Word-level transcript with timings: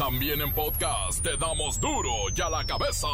También 0.00 0.40
en 0.40 0.50
podcast 0.54 1.22
te 1.22 1.36
damos 1.36 1.78
duro 1.78 2.10
y 2.34 2.40
a 2.40 2.48
la 2.48 2.64
cabeza. 2.64 3.06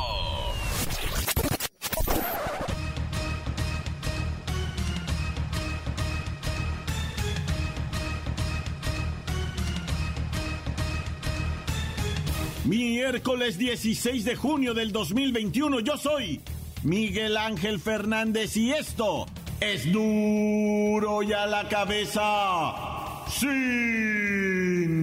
Miércoles 12.65 13.59
16 13.59 14.25
de 14.25 14.37
junio 14.37 14.73
del 14.73 14.93
2021, 14.93 15.81
yo 15.81 15.99
soy 15.99 16.41
Miguel 16.85 17.37
Ángel 17.37 17.81
Fernández 17.81 18.57
y 18.57 18.71
esto 18.71 19.27
es 19.59 19.91
duro 19.91 21.25
y 21.25 21.33
a 21.33 21.47
la 21.47 21.69
cabeza 21.69 23.25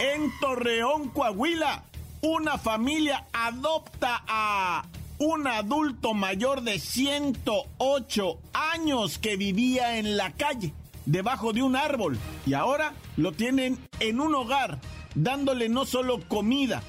En 0.00 0.32
Torreón, 0.40 1.08
Coahuila, 1.08 1.84
una 2.22 2.58
familia 2.58 3.26
adopta 3.32 4.22
a 4.26 4.84
un 5.18 5.46
adulto 5.46 6.14
mayor 6.14 6.62
de 6.62 6.78
108 6.78 8.38
años 8.52 9.18
que 9.18 9.36
vivía 9.36 9.98
en 9.98 10.16
la 10.16 10.32
calle 10.32 10.72
debajo 11.06 11.52
de 11.52 11.62
un 11.62 11.74
árbol 11.74 12.18
y 12.46 12.54
ahora 12.54 12.92
lo 13.16 13.32
tienen 13.32 13.78
en 13.98 14.20
un 14.20 14.34
hogar, 14.34 14.78
dándole 15.14 15.68
no 15.68 15.86
solo 15.86 16.20
comida, 16.28 16.82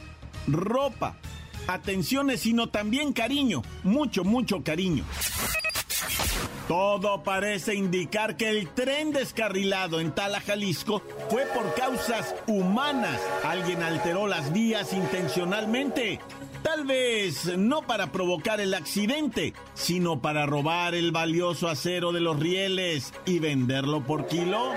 ropa, 0.48 1.16
atenciones, 1.68 2.42
sino 2.42 2.68
también 2.68 3.14
cariño, 3.14 3.64
mucho, 3.84 4.24
mucho 4.24 4.64
cariño. 4.64 5.06
Todo 6.70 7.24
parece 7.24 7.76
indicar 7.76 8.38
que 8.38 8.48
el 8.48 8.70
tren 8.70 9.12
descarrilado 9.12 10.00
en 10.00 10.12
Tala, 10.12 10.40
Jalisco, 10.40 11.02
fue 11.30 11.44
por 11.48 11.74
causas 11.74 12.34
humanas. 12.48 13.20
Alguien 13.44 13.84
alteró 13.84 14.28
las 14.28 14.54
vías 14.54 14.94
intencionalmente 14.94 16.20
Tal 16.64 16.86
vez 16.86 17.58
no 17.58 17.82
para 17.82 18.12
provocar 18.12 18.60
el 18.60 18.74
accidente, 18.74 19.54
sino 19.76 20.22
para 20.22 20.46
robar 20.46 20.94
el 20.94 21.12
valioso 21.12 21.70
acero 21.70 22.12
de 22.12 22.20
los 22.20 22.38
rieles 22.38 23.14
y 23.26 23.40
venderlo 23.40 24.04
por 24.04 24.28
kilo. 24.28 24.74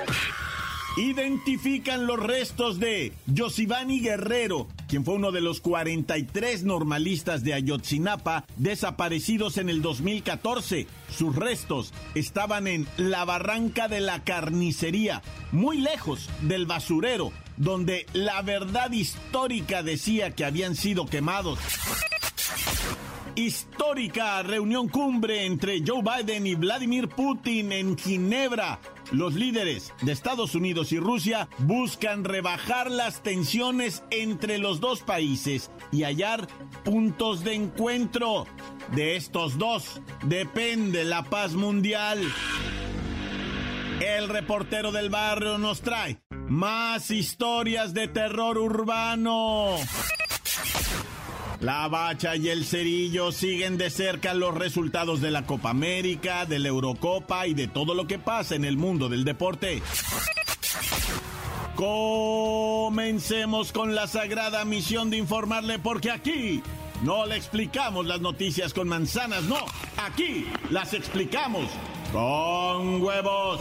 Identifican 0.97 2.07
los 2.07 2.21
restos 2.21 2.79
de 2.79 3.13
Yosivani 3.27 4.01
Guerrero, 4.01 4.69
quien 4.93 5.07
fue 5.07 5.15
uno 5.15 5.33
de 5.33 5.41
los 5.41 5.63
43 5.63 6.65
normalistas 6.65 7.43
de 7.43 7.55
Ayotzinapa 7.55 8.45
desaparecidos 8.59 9.57
en 9.57 9.71
el 9.71 9.81
2014. 9.81 10.87
Sus 11.09 11.35
restos 11.35 11.95
estaban 12.15 12.67
en 12.67 12.87
la 12.99 13.25
barranca 13.25 13.89
de 13.89 14.01
la 14.01 14.23
carnicería, 14.23 15.23
muy 15.51 15.79
lejos 15.79 16.29
del 16.43 16.67
basurero 16.67 17.33
donde 17.57 18.05
la 18.13 18.43
verdad 18.43 18.91
histórica 18.91 19.83
decía 19.83 20.33
que 20.33 20.45
habían 20.45 20.77
sido 20.77 21.07
quemados. 21.07 21.59
Histórica 23.35 24.43
reunión 24.43 24.91
cumbre 24.91 25.47
entre 25.47 25.83
Joe 25.87 26.03
Biden 26.03 26.47
y 26.47 26.55
Vladimir 26.55 27.09
Putin 27.09 27.73
en 27.73 27.97
Ginebra. 27.97 28.79
Los 29.13 29.35
líderes 29.35 29.93
de 30.01 30.13
Estados 30.13 30.55
Unidos 30.55 30.91
y 30.91 30.99
Rusia 30.99 31.47
buscan 31.59 32.25
rebajar 32.25 32.91
las 32.91 33.23
tensiones 33.23 34.03
entre 34.11 34.57
los 34.57 34.81
dos 34.81 35.03
países 35.03 35.71
y 35.91 36.05
hallar 36.05 36.49
puntos 36.83 37.45
de 37.45 37.53
encuentro. 37.53 38.47
De 38.95 39.17
estos 39.17 39.59
dos 39.59 40.01
depende 40.25 41.05
la 41.05 41.25
paz 41.25 41.53
mundial. 41.53 42.21
El 44.01 44.31
reportero 44.31 44.93
del 44.93 45.11
barrio 45.11 45.59
nos 45.59 45.83
trae 45.83 46.23
más 46.49 47.11
historias 47.11 47.93
de 47.93 48.09
terror 48.09 48.57
urbano. 48.57 49.77
La 51.63 51.87
Bacha 51.87 52.35
y 52.35 52.49
el 52.49 52.65
Cerillo 52.65 53.31
siguen 53.31 53.79
de 53.79 53.89
cerca 53.89 54.35
los 54.35 54.53
resultados 54.53 55.21
de 55.21 55.31
la 55.31 55.47
Copa 55.47 55.71
América, 55.71 56.45
de 56.45 56.59
la 56.59 56.67
Eurocopa 56.67 57.47
y 57.47 57.55
de 57.55 57.69
todo 57.69 57.95
lo 57.95 58.09
que 58.09 58.19
pasa 58.19 58.57
en 58.57 58.65
el 58.65 58.77
mundo 58.77 59.09
del 59.09 59.23
deporte. 59.23 59.81
Comencemos 61.77 63.71
con 63.71 63.95
la 63.95 64.09
sagrada 64.09 64.65
misión 64.65 65.09
de 65.09 65.19
informarle 65.19 65.79
porque 65.79 66.11
aquí 66.11 66.65
no 67.05 67.27
le 67.27 67.37
explicamos 67.37 68.07
las 68.07 68.21
noticias 68.21 68.75
con 68.75 68.89
manzanas, 68.89 69.45
no, 69.45 69.65
aquí 70.05 70.49
las 70.71 70.95
explicamos 70.95 71.69
con 72.13 73.01
huevos. 73.01 73.61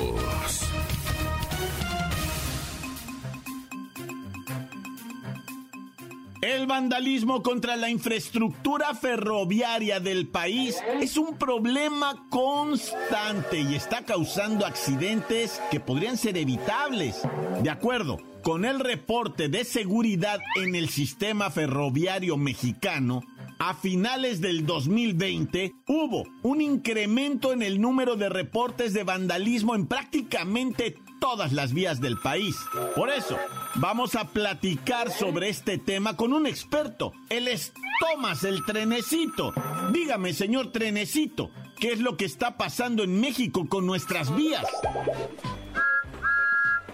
El 6.41 6.65
vandalismo 6.65 7.43
contra 7.43 7.75
la 7.75 7.87
infraestructura 7.91 8.95
ferroviaria 8.95 9.99
del 9.99 10.27
país 10.27 10.75
es 10.99 11.15
un 11.15 11.37
problema 11.37 12.25
constante 12.31 13.59
y 13.61 13.75
está 13.75 14.05
causando 14.05 14.65
accidentes 14.65 15.61
que 15.69 15.79
podrían 15.79 16.17
ser 16.17 16.37
evitables. 16.37 17.21
De 17.61 17.69
acuerdo 17.69 18.17
con 18.41 18.65
el 18.65 18.79
reporte 18.79 19.49
de 19.49 19.63
seguridad 19.63 20.39
en 20.55 20.73
el 20.73 20.89
sistema 20.89 21.51
ferroviario 21.51 22.37
mexicano, 22.37 23.21
a 23.59 23.75
finales 23.75 24.41
del 24.41 24.65
2020 24.65 25.75
hubo 25.85 26.23
un 26.41 26.61
incremento 26.61 27.53
en 27.53 27.61
el 27.61 27.79
número 27.79 28.15
de 28.15 28.29
reportes 28.29 28.95
de 28.95 29.03
vandalismo 29.03 29.75
en 29.75 29.85
prácticamente 29.85 30.97
todas 31.21 31.53
las 31.53 31.71
vías 31.71 32.01
del 32.01 32.17
país. 32.17 32.57
Por 32.95 33.09
eso, 33.09 33.37
vamos 33.75 34.15
a 34.15 34.25
platicar 34.25 35.11
sobre 35.11 35.47
este 35.47 35.77
tema 35.77 36.17
con 36.17 36.33
un 36.33 36.47
experto. 36.47 37.13
Él 37.29 37.47
es 37.47 37.71
Tomás 38.01 38.43
el 38.43 38.65
Trenecito. 38.65 39.53
Dígame, 39.93 40.33
señor 40.33 40.71
Trenecito, 40.71 41.51
¿qué 41.79 41.93
es 41.93 41.99
lo 41.99 42.17
que 42.17 42.25
está 42.25 42.57
pasando 42.57 43.03
en 43.03 43.21
México 43.21 43.69
con 43.69 43.85
nuestras 43.85 44.35
vías? 44.35 44.65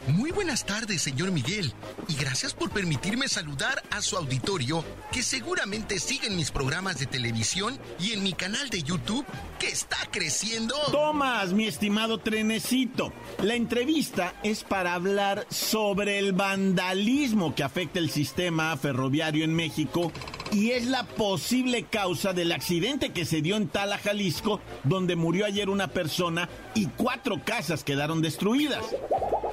Muy 0.08 0.32
buenas 0.32 0.66
tardes, 0.66 1.02
señor 1.02 1.32
Miguel, 1.32 1.74
y 2.08 2.16
gracias 2.16 2.54
por 2.54 2.70
permitirme 2.70 3.28
saludar 3.28 3.84
a 3.92 4.02
su 4.02 4.16
auditorio 4.16 4.82
que 5.12 5.22
seguramente 5.22 6.00
siguen 6.00 6.38
mis 6.38 6.50
programas 6.50 6.98
de 6.98 7.08
televisión 7.08 7.78
y 8.00 8.14
en 8.14 8.24
mi 8.24 8.32
canal 8.32 8.70
de 8.70 8.84
YouTube 8.84 9.26
que 9.60 9.68
está 9.68 9.98
creciendo. 10.10 10.76
Tomás, 10.94 11.52
mi 11.52 11.68
estimado 11.68 12.20
trenecito, 12.20 13.12
la 13.44 13.56
entrevista 13.56 14.34
es 14.44 14.64
para 14.64 14.94
hablar 14.94 15.46
sobre 15.50 16.20
el 16.20 16.32
vandalismo 16.32 17.54
que 17.54 17.64
afecta 17.64 18.00
el 18.00 18.10
sistema 18.10 18.78
ferroviario 18.78 19.44
en 19.44 19.54
México 19.54 20.14
y 20.54 20.72
es 20.72 20.86
la 20.86 21.04
posible 21.04 21.84
causa 21.84 22.32
del 22.32 22.54
accidente 22.54 23.12
que 23.12 23.26
se 23.26 23.42
dio 23.42 23.58
en 23.58 23.68
Tala, 23.68 23.98
Jalisco, 23.98 24.62
donde 24.86 25.18
murió 25.18 25.46
ayer 25.46 25.70
una 25.70 25.90
persona 25.90 26.48
y 26.76 26.86
cuatro 26.86 27.44
casas 27.44 27.84
quedaron 27.84 28.22
destruidas. 28.22 28.86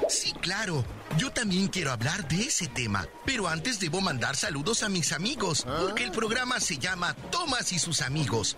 Sí, 0.09 0.33
claro. 0.41 0.85
Yo 1.19 1.31
también 1.31 1.69
quiero 1.69 1.93
hablar 1.93 2.27
de 2.29 2.43
ese 2.43 2.67
tema. 2.69 3.07
Pero 3.25 3.49
antes 3.49 3.81
debo 3.81 4.01
mandar 4.01 4.37
saludos 4.37 4.83
a 4.83 4.89
mis 4.89 5.13
amigos, 5.13 5.67
porque 5.81 6.05
el 6.05 6.11
programa 6.11 6.61
se 6.61 6.79
llama 6.79 7.15
Tomás 7.31 7.73
y 7.73 7.79
sus 7.79 8.03
amigos. 8.03 8.57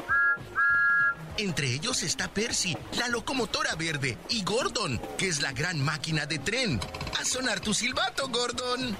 Entre 1.38 1.74
ellos 1.74 2.02
está 2.02 2.28
Percy, 2.28 2.76
la 2.98 3.08
locomotora 3.08 3.74
verde, 3.74 4.16
y 4.30 4.42
Gordon, 4.42 4.98
que 5.18 5.28
es 5.28 5.42
la 5.42 5.52
gran 5.52 5.78
máquina 5.84 6.24
de 6.24 6.38
tren. 6.38 6.80
A 7.20 7.24
sonar 7.24 7.60
tu 7.60 7.74
silbato, 7.74 8.28
Gordon. 8.28 8.96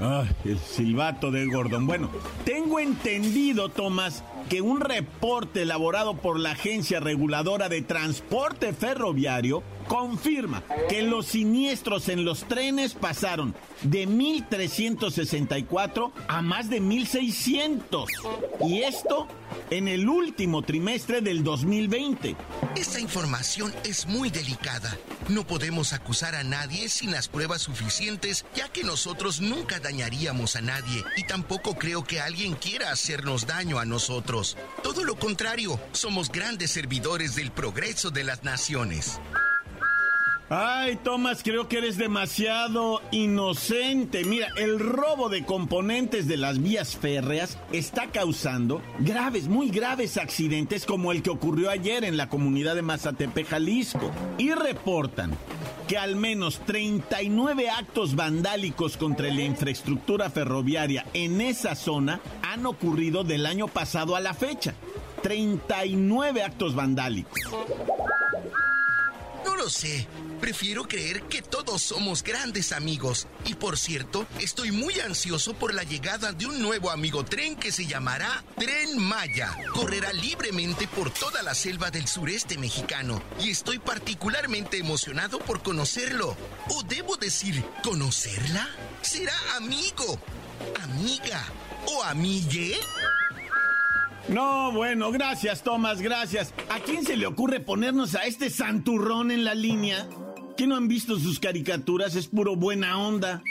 Ay, 0.00 0.28
el 0.44 0.58
silbato 0.58 1.30
de 1.30 1.46
Gordon. 1.46 1.86
Bueno, 1.86 2.10
tengo 2.44 2.80
entendido, 2.80 3.68
Tomás, 3.68 4.24
que 4.48 4.62
un 4.62 4.80
reporte 4.80 5.62
elaborado 5.62 6.16
por 6.16 6.40
la 6.40 6.50
Agencia 6.52 7.00
Reguladora 7.00 7.68
de 7.68 7.82
Transporte 7.82 8.72
Ferroviario 8.72 9.62
confirma 9.88 10.62
que 10.88 11.02
los 11.02 11.26
siniestros 11.26 12.08
en 12.08 12.24
los 12.24 12.44
trenes 12.44 12.94
pasaron 12.94 13.56
de 13.82 14.08
1.364 14.08 16.12
a 16.28 16.42
más 16.42 16.70
de 16.70 16.80
1.600. 16.80 18.06
Y 18.60 18.82
esto 18.82 19.26
en 19.70 19.88
el 19.88 20.08
último 20.08 20.62
trimestre 20.62 21.20
del 21.20 21.42
2020. 21.42 22.36
Esta 22.76 23.00
información 23.00 23.74
es 23.84 24.06
muy 24.06 24.30
delicada. 24.30 24.96
No 25.28 25.46
podemos 25.46 25.92
acusar 25.92 26.34
a 26.34 26.44
nadie 26.44 26.88
sin 26.88 27.10
las 27.10 27.28
pruebas 27.28 27.62
suficientes, 27.62 28.44
ya 28.54 28.68
que 28.68 28.84
nosotros 28.84 29.40
nunca 29.40 29.80
dañaríamos 29.80 30.56
a 30.56 30.60
nadie 30.60 31.04
y 31.16 31.24
tampoco 31.24 31.74
creo 31.74 32.04
que 32.04 32.20
alguien 32.20 32.54
quiera 32.54 32.90
hacernos 32.90 33.46
daño 33.46 33.78
a 33.78 33.84
nosotros. 33.84 34.37
Todo 34.82 35.04
lo 35.04 35.16
contrario, 35.16 35.80
somos 35.92 36.30
grandes 36.30 36.70
servidores 36.70 37.34
del 37.34 37.50
progreso 37.50 38.10
de 38.10 38.24
las 38.24 38.44
naciones. 38.44 39.20
Ay, 40.50 40.96
Tomás, 41.04 41.42
creo 41.42 41.68
que 41.68 41.76
eres 41.76 41.98
demasiado 41.98 43.02
inocente. 43.10 44.24
Mira, 44.24 44.48
el 44.56 44.78
robo 44.78 45.28
de 45.28 45.44
componentes 45.44 46.26
de 46.26 46.38
las 46.38 46.62
vías 46.62 46.96
férreas 46.96 47.58
está 47.70 48.06
causando 48.06 48.80
graves, 49.00 49.46
muy 49.46 49.68
graves 49.68 50.16
accidentes 50.16 50.86
como 50.86 51.12
el 51.12 51.22
que 51.22 51.28
ocurrió 51.28 51.68
ayer 51.68 52.02
en 52.02 52.16
la 52.16 52.30
comunidad 52.30 52.76
de 52.76 52.82
Mazatepe, 52.82 53.44
Jalisco. 53.44 54.10
Y 54.38 54.52
reportan 54.52 55.36
que 55.88 55.96
al 55.96 56.16
menos 56.16 56.60
39 56.66 57.70
actos 57.70 58.14
vandálicos 58.14 58.98
contra 58.98 59.28
la 59.28 59.40
infraestructura 59.40 60.28
ferroviaria 60.28 61.06
en 61.14 61.40
esa 61.40 61.74
zona 61.74 62.20
han 62.42 62.66
ocurrido 62.66 63.24
del 63.24 63.46
año 63.46 63.68
pasado 63.68 64.14
a 64.14 64.20
la 64.20 64.34
fecha. 64.34 64.74
39 65.22 66.42
actos 66.42 66.74
vandálicos. 66.74 67.40
Lo 69.58 69.68
sé. 69.68 70.06
Prefiero 70.40 70.84
creer 70.84 71.22
que 71.22 71.42
todos 71.42 71.82
somos 71.82 72.22
grandes 72.22 72.70
amigos. 72.70 73.26
Y 73.44 73.54
por 73.54 73.76
cierto, 73.76 74.24
estoy 74.38 74.70
muy 74.70 75.00
ansioso 75.00 75.52
por 75.52 75.74
la 75.74 75.82
llegada 75.82 76.30
de 76.30 76.46
un 76.46 76.62
nuevo 76.62 76.90
amigo 76.92 77.24
tren 77.24 77.56
que 77.56 77.72
se 77.72 77.84
llamará 77.84 78.44
Tren 78.56 78.96
Maya. 78.96 79.58
Correrá 79.74 80.12
libremente 80.12 80.86
por 80.86 81.10
toda 81.10 81.42
la 81.42 81.56
selva 81.56 81.90
del 81.90 82.06
sureste 82.06 82.56
mexicano. 82.56 83.20
Y 83.40 83.50
estoy 83.50 83.80
particularmente 83.80 84.78
emocionado 84.78 85.40
por 85.40 85.60
conocerlo. 85.60 86.36
O 86.68 86.84
debo 86.84 87.16
decir, 87.16 87.64
¿conocerla? 87.82 88.68
Será 89.02 89.34
amigo, 89.56 90.20
amiga 90.84 91.44
o 91.86 92.04
amigue. 92.04 92.78
No, 94.28 94.72
bueno, 94.72 95.10
gracias, 95.10 95.62
Tomás, 95.62 96.02
gracias. 96.02 96.52
¿A 96.68 96.80
quién 96.80 97.04
se 97.04 97.16
le 97.16 97.26
ocurre 97.26 97.60
ponernos 97.60 98.14
a 98.14 98.26
este 98.26 98.50
santurrón 98.50 99.30
en 99.30 99.44
la 99.44 99.54
línea? 99.54 100.06
¿Qué 100.56 100.66
no 100.66 100.76
han 100.76 100.86
visto 100.86 101.18
sus 101.18 101.40
caricaturas? 101.40 102.14
Es 102.14 102.26
puro 102.26 102.54
buena 102.54 102.98
onda. 102.98 103.42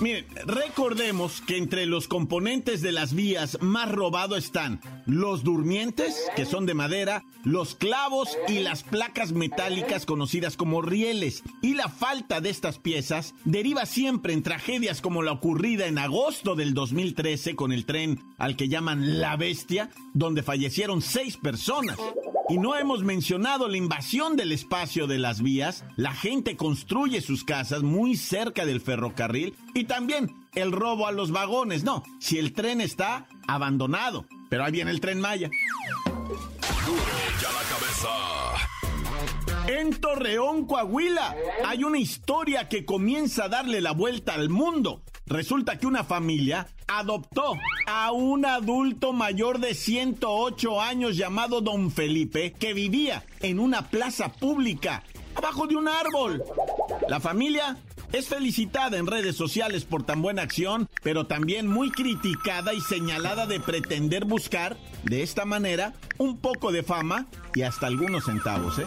Miren, 0.00 0.26
recordemos 0.46 1.40
que 1.40 1.56
entre 1.56 1.86
los 1.86 2.08
componentes 2.08 2.82
de 2.82 2.92
las 2.92 3.14
vías 3.14 3.58
más 3.60 3.90
robados 3.90 4.38
están 4.44 4.80
los 5.06 5.44
durmientes, 5.44 6.16
que 6.34 6.44
son 6.44 6.66
de 6.66 6.74
madera, 6.74 7.24
los 7.44 7.74
clavos 7.74 8.36
y 8.48 8.60
las 8.60 8.82
placas 8.82 9.32
metálicas 9.32 10.06
conocidas 10.06 10.56
como 10.56 10.82
rieles. 10.82 11.42
Y 11.60 11.74
la 11.74 11.88
falta 11.88 12.40
de 12.40 12.50
estas 12.50 12.78
piezas 12.78 13.34
deriva 13.44 13.86
siempre 13.86 14.32
en 14.32 14.42
tragedias 14.42 15.00
como 15.00 15.22
la 15.22 15.32
ocurrida 15.32 15.86
en 15.86 15.98
agosto 15.98 16.54
del 16.54 16.74
2013 16.74 17.54
con 17.54 17.72
el 17.72 17.84
tren 17.84 18.20
al 18.38 18.56
que 18.56 18.68
llaman 18.68 19.20
La 19.20 19.36
Bestia, 19.36 19.90
donde 20.14 20.42
fallecieron 20.42 21.02
seis 21.02 21.36
personas. 21.36 21.98
Y 22.52 22.58
no 22.58 22.76
hemos 22.76 23.02
mencionado 23.02 23.66
la 23.66 23.78
invasión 23.78 24.36
del 24.36 24.52
espacio 24.52 25.06
de 25.06 25.16
las 25.16 25.40
vías. 25.40 25.86
La 25.96 26.12
gente 26.12 26.54
construye 26.54 27.22
sus 27.22 27.44
casas 27.44 27.82
muy 27.82 28.14
cerca 28.14 28.66
del 28.66 28.82
ferrocarril 28.82 29.54
y 29.72 29.84
también 29.84 30.30
el 30.54 30.70
robo 30.70 31.06
a 31.06 31.12
los 31.12 31.30
vagones. 31.30 31.82
No, 31.82 32.02
si 32.20 32.38
el 32.38 32.52
tren 32.52 32.82
está 32.82 33.26
abandonado. 33.48 34.26
Pero 34.50 34.64
ahí 34.64 34.72
viene 34.72 34.90
el 34.90 35.00
tren 35.00 35.18
Maya. 35.18 35.48
En 39.68 39.92
Torreón, 40.00 40.66
Coahuila, 40.66 41.36
hay 41.64 41.84
una 41.84 41.98
historia 41.98 42.68
que 42.68 42.84
comienza 42.84 43.44
a 43.44 43.48
darle 43.48 43.80
la 43.80 43.92
vuelta 43.92 44.34
al 44.34 44.48
mundo. 44.48 45.02
Resulta 45.26 45.78
que 45.78 45.86
una 45.86 46.04
familia 46.04 46.68
adoptó 46.88 47.54
a 47.86 48.12
un 48.12 48.44
adulto 48.44 49.12
mayor 49.12 49.60
de 49.60 49.74
108 49.74 50.80
años 50.80 51.16
llamado 51.16 51.60
Don 51.60 51.90
Felipe 51.90 52.52
que 52.52 52.74
vivía 52.74 53.24
en 53.40 53.60
una 53.60 53.88
plaza 53.88 54.32
pública, 54.32 55.04
abajo 55.34 55.66
de 55.66 55.76
un 55.76 55.88
árbol. 55.88 56.42
La 57.08 57.20
familia 57.20 57.78
es 58.12 58.28
felicitada 58.28 58.98
en 58.98 59.06
redes 59.06 59.36
sociales 59.36 59.84
por 59.84 60.02
tan 60.02 60.20
buena 60.22 60.42
acción, 60.42 60.88
pero 61.02 61.26
también 61.26 61.66
muy 61.66 61.90
criticada 61.90 62.74
y 62.74 62.80
señalada 62.80 63.46
de 63.46 63.60
pretender 63.60 64.24
buscar, 64.24 64.76
de 65.04 65.22
esta 65.22 65.44
manera, 65.44 65.94
un 66.18 66.38
poco 66.38 66.72
de 66.72 66.82
fama 66.82 67.26
y 67.54 67.62
hasta 67.62 67.86
algunos 67.86 68.24
centavos, 68.24 68.78
¿eh? 68.78 68.86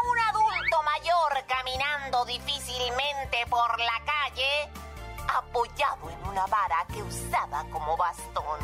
caminando 1.47 2.25
difícilmente 2.25 3.45
por 3.49 3.79
la 3.79 4.01
calle, 4.05 4.69
apoyado 5.27 6.09
en 6.09 6.27
una 6.27 6.45
vara 6.47 6.85
que 6.91 7.01
usaba 7.01 7.63
como 7.71 7.97
bastón. 7.97 8.59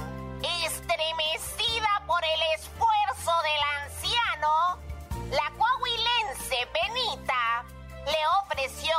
Estremecida 0.63 2.01
por 2.05 2.23
el 2.23 2.41
esfuerzo 2.55 3.31
del 3.43 3.61
anciano, 3.83 4.79
la 5.31 5.51
coahuilense 5.57 6.67
Benita 6.73 7.65
le 8.05 8.27
ofreció 8.43 8.97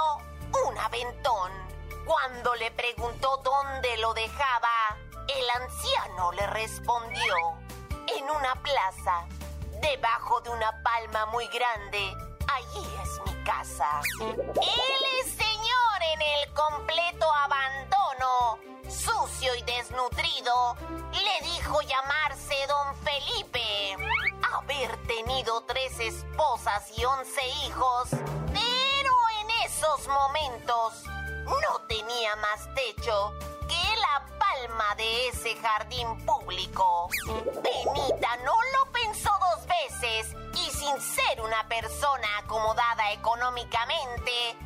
un 0.66 0.78
aventón. 0.78 1.52
Cuando 2.04 2.54
le 2.56 2.70
preguntó 2.72 3.36
dónde 3.38 3.96
lo 3.98 4.14
dejaba, 4.14 4.96
el 5.28 5.50
anciano 5.62 6.32
le 6.32 6.46
respondió 6.48 7.36
en 8.06 8.30
una 8.30 8.54
plaza, 8.56 9.26
debajo 9.80 10.40
de 10.40 10.50
una 10.50 10.82
palma 10.82 11.26
muy 11.26 11.46
grande. 11.48 12.27
Allí 12.48 12.86
es 13.02 13.20
mi 13.26 13.44
casa. 13.44 14.00
El 14.20 15.30
señor 15.30 16.02
en 16.12 16.22
el 16.22 16.54
completo 16.54 17.26
abandono, 17.32 18.58
sucio 18.88 19.54
y 19.54 19.62
desnutrido, 19.62 20.76
le 21.12 21.48
dijo 21.48 21.80
llamarse 21.82 22.54
don 22.66 22.96
Felipe, 22.96 23.96
haber 24.52 24.96
tenido 25.06 25.62
tres 25.64 25.98
esposas 26.00 26.90
y 26.96 27.04
once 27.04 27.46
hijos, 27.66 28.08
pero 28.10 29.12
en 29.40 29.50
esos 29.64 30.08
momentos 30.08 31.04
no 31.44 31.80
tenía 31.88 32.34
más 32.36 32.68
techo 32.74 33.32
que 33.68 33.96
la 33.96 34.26
palma 34.38 34.94
de 34.96 35.28
ese 35.28 35.56
jardín 35.56 36.24
público. 36.24 37.08
Benita 37.62 38.36
no 38.44 38.54
lo 38.54 38.92
pensó 38.92 39.30
dos 39.40 39.66
veces 39.66 40.34
sin 40.78 41.00
ser 41.00 41.40
una 41.40 41.66
persona 41.66 42.28
acomodada 42.38 43.10
económicamente, 43.10 44.56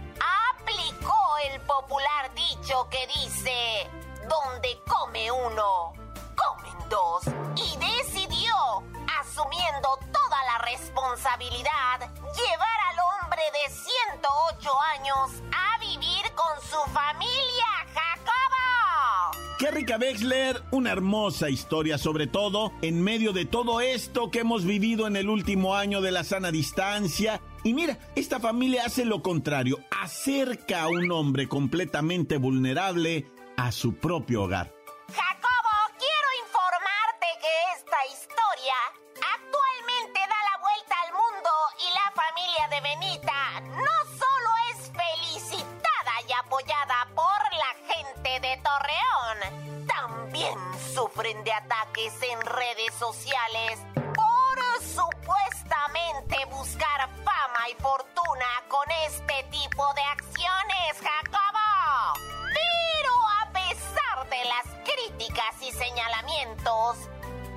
aplicó 0.50 1.38
el 1.50 1.60
popular 1.62 2.34
dicho 2.34 2.86
que 2.90 3.06
dice, 3.06 3.88
donde 4.28 4.78
come 4.86 5.32
uno, 5.32 5.94
comen 6.36 6.88
dos, 6.90 7.22
y 7.56 7.76
decidió, 7.78 8.82
asumiendo 9.20 9.98
toda 10.12 10.44
la 10.44 10.58
responsabilidad, 10.58 12.00
llevar 12.36 12.80
al 12.90 12.98
hombre 13.00 13.42
de 13.52 13.70
108 13.72 14.80
años 14.80 15.30
a 15.50 15.78
vivir 15.78 16.30
con 16.34 16.60
su 16.60 16.78
familia 16.92 17.42
Qué 18.24 18.41
rica 19.70 19.96
Wexler, 19.96 20.62
una 20.72 20.92
hermosa 20.92 21.48
historia, 21.48 21.98
sobre 21.98 22.26
todo 22.26 22.72
en 22.82 23.02
medio 23.02 23.32
de 23.32 23.44
todo 23.44 23.80
esto 23.80 24.30
que 24.30 24.40
hemos 24.40 24.64
vivido 24.64 25.06
en 25.06 25.16
el 25.16 25.28
último 25.28 25.76
año 25.76 26.00
de 26.00 26.10
la 26.10 26.24
sana 26.24 26.50
distancia. 26.50 27.40
Y 27.62 27.74
mira, 27.74 27.98
esta 28.16 28.40
familia 28.40 28.84
hace 28.86 29.04
lo 29.04 29.22
contrario, 29.22 29.78
acerca 30.02 30.82
a 30.82 30.88
un 30.88 31.10
hombre 31.12 31.48
completamente 31.48 32.38
vulnerable 32.38 33.26
a 33.56 33.72
su 33.72 33.94
propio 33.94 34.44
hogar. 34.44 34.81
Sociales 53.02 53.80
por 54.14 54.58
supuestamente 54.80 56.36
buscar 56.52 57.08
fama 57.24 57.68
y 57.68 57.74
fortuna 57.82 58.46
con 58.68 58.88
este 59.08 59.42
tipo 59.50 59.82
de 59.94 60.02
acciones, 60.02 60.92
Jacobo. 61.02 62.14
Pero 62.54 63.12
a 63.40 63.52
pesar 63.52 64.30
de 64.30 64.44
las 64.44 64.66
críticas 64.84 65.60
y 65.62 65.72
señalamientos, 65.72 66.96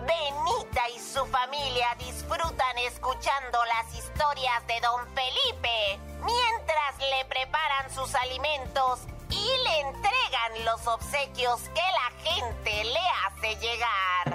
Benita 0.01 0.89
y 0.95 0.99
su 0.99 1.23
familia 1.27 1.95
disfrutan 1.99 2.77
escuchando 2.79 3.59
las 3.65 3.93
historias 3.93 4.65
de 4.65 4.81
don 4.81 5.05
Felipe 5.13 5.99
mientras 6.23 6.97
le 6.97 7.23
preparan 7.25 7.91
sus 7.93 8.15
alimentos 8.15 9.01
y 9.29 9.45
le 9.63 9.79
entregan 9.81 10.65
los 10.65 10.87
obsequios 10.87 11.61
que 11.75 11.81
la 11.81 12.31
gente 12.31 12.83
le 12.85 12.99
hace 13.27 13.55
llegar. 13.57 14.34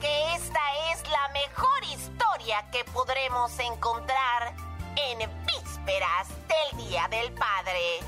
Que 0.00 0.34
esta 0.34 0.60
es 0.92 1.08
la 1.08 1.28
mejor 1.28 1.84
historia 1.84 2.70
que 2.70 2.84
podremos 2.92 3.58
encontrar 3.58 4.54
en 4.96 5.18
vísperas 5.46 6.28
del 6.48 6.86
Día 6.86 7.08
del 7.08 7.32
Padre. 7.32 8.00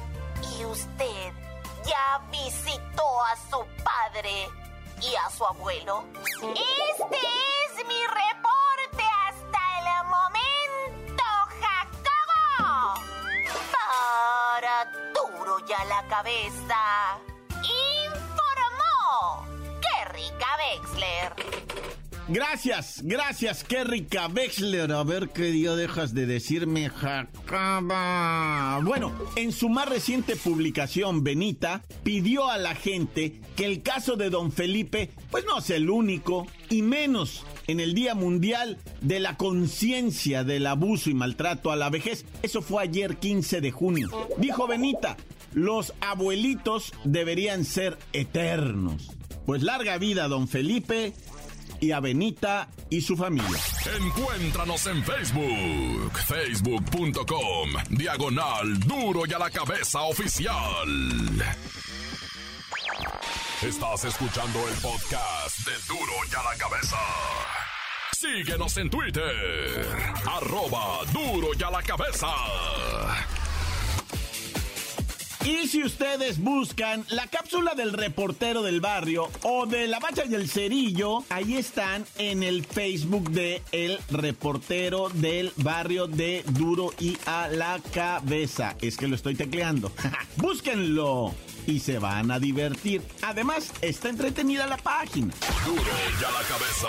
¿Y 0.56 0.64
usted 0.64 1.32
ya 1.84 2.20
visitó 2.30 3.22
a 3.24 3.36
su 3.50 3.64
padre 3.82 4.48
y 5.00 5.14
a 5.14 5.30
su 5.30 5.46
abuelo? 5.46 6.04
Este 6.42 7.16
es 7.16 7.86
mi 7.86 8.06
reporte 8.06 9.04
hasta 9.26 9.60
el 9.78 9.86
momento, 10.08 11.24
Jacobo. 11.60 13.00
Para 13.72 14.84
duro 15.14 15.58
ya 15.66 15.84
la 15.84 16.02
cabeza. 16.08 17.18
Informó 17.62 19.47
Kerrika 20.18 20.48
Wexler. 20.58 21.32
Gracias, 22.28 23.00
gracias, 23.04 23.62
qué 23.64 23.84
rica 23.84 24.26
Wexler. 24.26 24.90
A 24.92 25.04
ver 25.04 25.28
qué 25.30 25.44
día 25.44 25.76
dejas 25.76 26.12
de 26.12 26.26
decirme, 26.26 26.90
Jacaba. 26.90 28.80
Bueno, 28.82 29.12
en 29.36 29.52
su 29.52 29.68
más 29.68 29.88
reciente 29.88 30.34
publicación, 30.34 31.22
Benita 31.22 31.82
pidió 32.02 32.50
a 32.50 32.58
la 32.58 32.74
gente 32.74 33.40
que 33.56 33.64
el 33.64 33.82
caso 33.82 34.16
de 34.16 34.28
don 34.28 34.50
Felipe, 34.50 35.10
pues 35.30 35.44
no 35.44 35.58
es 35.58 35.70
el 35.70 35.88
único, 35.88 36.46
y 36.68 36.82
menos 36.82 37.46
en 37.68 37.78
el 37.78 37.94
Día 37.94 38.14
Mundial 38.14 38.78
de 39.00 39.20
la 39.20 39.36
Conciencia 39.36 40.42
del 40.42 40.66
Abuso 40.66 41.10
y 41.10 41.14
Maltrato 41.14 41.70
a 41.70 41.76
la 41.76 41.90
Vejez. 41.90 42.24
Eso 42.42 42.60
fue 42.60 42.82
ayer 42.82 43.18
15 43.18 43.60
de 43.60 43.70
junio. 43.70 44.10
Dijo 44.36 44.66
Benita, 44.66 45.16
los 45.54 45.94
abuelitos 46.00 46.92
deberían 47.04 47.64
ser 47.64 47.96
eternos. 48.12 49.17
Pues 49.48 49.62
larga 49.62 49.96
vida, 49.96 50.28
don 50.28 50.46
Felipe, 50.46 51.14
y 51.80 51.92
a 51.92 52.00
Benita 52.00 52.68
y 52.90 53.00
su 53.00 53.16
familia. 53.16 53.58
Encuéntranos 53.98 54.86
en 54.88 55.02
Facebook, 55.02 56.12
facebook.com, 56.18 57.70
diagonal 57.88 58.78
duro 58.80 59.22
y 59.26 59.32
a 59.32 59.38
la 59.38 59.48
cabeza 59.48 60.02
oficial. 60.02 60.52
Estás 63.62 64.04
escuchando 64.04 64.68
el 64.68 64.74
podcast 64.82 65.66
de 65.66 65.72
duro 65.88 66.12
y 66.30 66.34
a 66.34 66.42
la 66.42 66.58
cabeza. 66.58 66.98
Síguenos 68.12 68.76
en 68.76 68.90
Twitter, 68.90 69.86
arroba 70.26 71.06
duro 71.10 71.52
y 71.58 71.62
a 71.62 71.70
la 71.70 71.82
cabeza. 71.82 72.28
Y 75.48 75.66
si 75.66 75.82
ustedes 75.82 76.38
buscan 76.40 77.06
la 77.08 77.26
cápsula 77.26 77.74
del 77.74 77.94
reportero 77.94 78.60
del 78.62 78.82
barrio 78.82 79.30
o 79.44 79.64
de 79.64 79.88
la 79.88 79.98
bacha 79.98 80.24
y 80.26 80.34
el 80.34 80.46
cerillo, 80.46 81.24
ahí 81.30 81.56
están 81.56 82.04
en 82.18 82.42
el 82.42 82.66
Facebook 82.66 83.30
de 83.30 83.62
el 83.72 83.98
reportero 84.10 85.08
del 85.08 85.50
barrio 85.56 86.06
de 86.06 86.44
Duro 86.48 86.92
y 87.00 87.16
a 87.24 87.48
la 87.48 87.80
cabeza. 87.94 88.76
Es 88.82 88.98
que 88.98 89.08
lo 89.08 89.14
estoy 89.14 89.36
tecleando. 89.36 89.90
Búsquenlo 90.36 91.34
y 91.66 91.80
se 91.80 91.98
van 91.98 92.30
a 92.30 92.38
divertir. 92.38 93.00
Además, 93.22 93.72
está 93.80 94.10
entretenida 94.10 94.66
la 94.66 94.76
página. 94.76 95.32
Duro 95.64 95.80
y 95.80 96.24
a 96.24 96.30
la 96.30 96.42
cabeza. 96.46 96.88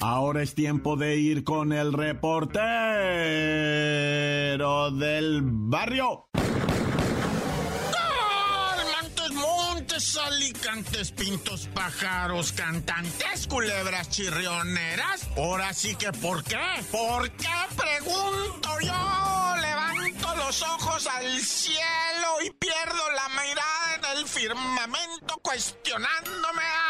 Ahora 0.00 0.42
es 0.42 0.54
tiempo 0.54 0.96
de 0.96 1.16
ir 1.16 1.44
con 1.44 1.72
el 1.72 1.92
reportero 1.92 2.60
del 4.90 5.40
barrio. 5.42 6.26
Alicantes, 10.16 11.12
pintos, 11.12 11.68
pájaros, 11.74 12.52
cantantes, 12.52 13.46
culebras 13.46 14.08
chirrioneras. 14.10 15.28
Ahora 15.36 15.74
sí 15.74 15.94
que, 15.94 16.10
¿por 16.12 16.42
qué? 16.42 16.56
¿Por 16.90 17.30
qué? 17.32 17.48
Pregunto 17.76 18.80
yo. 18.80 19.54
Levanto 19.60 20.36
los 20.36 20.62
ojos 20.62 21.06
al 21.06 21.38
cielo 21.40 22.42
y 22.44 22.50
pierdo 22.50 23.10
la 23.14 23.28
mirada 23.28 23.94
en 23.96 24.18
el 24.18 24.26
firmamento 24.26 25.38
cuestionándome. 25.42 26.62
Ah, 26.62 26.89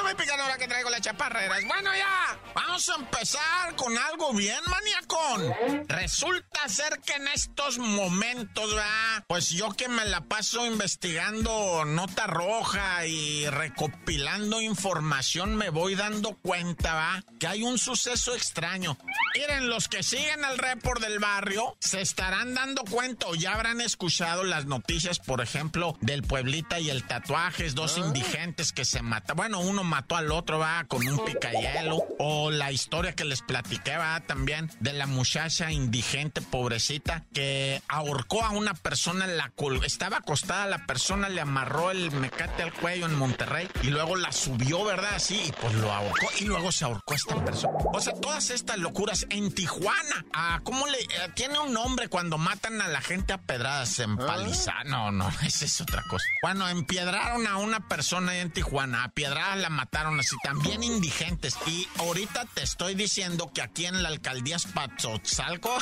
no 0.00 0.06
me 0.06 0.14
pican 0.14 0.40
ahora 0.40 0.56
que 0.56 0.66
traigo 0.66 0.88
las 0.88 1.02
chaparreras? 1.02 1.62
Bueno, 1.66 1.90
ya, 1.94 2.38
vamos 2.54 2.88
a 2.88 2.94
empezar 2.94 3.76
con 3.76 3.96
algo 3.98 4.32
bien 4.32 4.60
maniacón. 4.66 5.86
Resulta 5.88 6.68
ser 6.68 7.00
que 7.00 7.14
en 7.14 7.28
estos 7.28 7.78
momentos, 7.78 8.74
¿verdad? 8.74 9.24
Pues 9.28 9.50
yo 9.50 9.70
que 9.72 9.88
me 9.88 10.06
la 10.06 10.22
paso 10.22 10.64
investigando 10.64 11.84
nota 11.84 12.26
roja 12.26 13.04
y 13.06 13.46
recopilando 13.50 14.62
información, 14.62 15.56
me 15.56 15.68
voy 15.68 15.96
dando 15.96 16.34
cuenta, 16.36 16.94
¿va? 16.94 17.24
Que 17.38 17.46
hay 17.46 17.62
un 17.62 17.78
suceso 17.78 18.34
extraño. 18.34 18.96
Miren, 19.34 19.68
los 19.68 19.88
que 19.88 20.02
siguen 20.02 20.44
el 20.44 20.56
report 20.56 21.02
del 21.02 21.18
barrio 21.18 21.76
se 21.80 22.00
estarán 22.00 22.54
dando 22.54 22.84
cuenta 22.84 23.26
o 23.26 23.34
ya 23.34 23.52
habrán 23.52 23.82
escuchado 23.82 24.44
las 24.44 24.64
noticias, 24.64 25.18
por 25.18 25.42
ejemplo, 25.42 25.98
del 26.00 26.22
Pueblita 26.22 26.80
y 26.80 26.88
el 26.88 27.06
Tatuajes, 27.06 27.74
dos 27.74 27.98
indigentes 27.98 28.72
que 28.72 28.86
se 28.86 29.02
mataron. 29.02 29.36
Bueno, 29.36 29.60
uno 29.60 29.89
mató 29.90 30.16
al 30.16 30.30
otro, 30.32 30.58
va, 30.58 30.84
con 30.84 31.06
un 31.06 31.24
picayelo. 31.24 31.98
O 32.18 32.50
la 32.50 32.72
historia 32.72 33.14
que 33.14 33.24
les 33.24 33.42
platiqué, 33.42 33.96
va, 33.96 34.20
también, 34.20 34.70
de 34.80 34.92
la 34.92 35.06
muchacha 35.06 35.70
indigente, 35.70 36.40
pobrecita, 36.40 37.24
que 37.34 37.82
ahorcó 37.88 38.44
a 38.44 38.50
una 38.50 38.74
persona 38.74 39.24
en 39.24 39.36
la 39.36 39.50
col 39.50 39.84
Estaba 39.84 40.18
acostada 40.18 40.66
la 40.66 40.86
persona, 40.86 41.28
le 41.28 41.40
amarró 41.40 41.90
el 41.90 42.10
mecate 42.12 42.62
al 42.62 42.72
cuello 42.72 43.06
en 43.06 43.14
Monterrey 43.14 43.68
y 43.82 43.88
luego 43.88 44.16
la 44.16 44.32
subió, 44.32 44.84
¿verdad? 44.84 45.14
Así, 45.16 45.40
y 45.46 45.52
pues 45.52 45.74
lo 45.74 45.92
ahorcó 45.92 46.26
y 46.38 46.44
luego 46.44 46.70
se 46.72 46.84
ahorcó 46.84 47.14
a 47.14 47.16
esta 47.16 47.44
persona. 47.44 47.74
O 47.92 48.00
sea, 48.00 48.14
todas 48.14 48.50
estas 48.50 48.78
locuras 48.78 49.26
en 49.30 49.52
Tijuana. 49.52 50.24
Ah, 50.32 50.60
¿Cómo 50.62 50.86
le...? 50.86 50.98
eh, 50.98 51.06
tiene 51.34 51.58
un 51.58 51.72
nombre 51.72 52.08
cuando 52.08 52.38
matan 52.38 52.80
a 52.80 52.88
la 52.88 53.00
gente 53.00 53.32
a 53.32 53.38
pedradas 53.38 53.98
en 53.98 54.16
paliza. 54.16 54.84
No, 54.84 55.10
no, 55.10 55.28
esa 55.46 55.64
es 55.64 55.80
otra 55.80 56.02
cosa. 56.08 56.24
Bueno, 56.42 56.68
empiedraron 56.68 57.46
a 57.46 57.56
una 57.56 57.88
persona 57.88 58.32
ahí 58.32 58.38
en 58.40 58.50
Tijuana. 58.50 59.04
A 59.04 59.08
piedradas 59.10 59.58
la 59.58 59.70
mataron 59.80 60.20
así, 60.20 60.36
también 60.42 60.82
indigentes. 60.82 61.56
Y 61.66 61.88
ahorita 61.96 62.44
te 62.52 62.62
estoy 62.62 62.94
diciendo 62.94 63.50
que 63.54 63.62
aquí 63.62 63.86
en 63.86 64.02
la 64.02 64.10
alcaldía 64.10 64.56
Espatzozalco, 64.56 65.74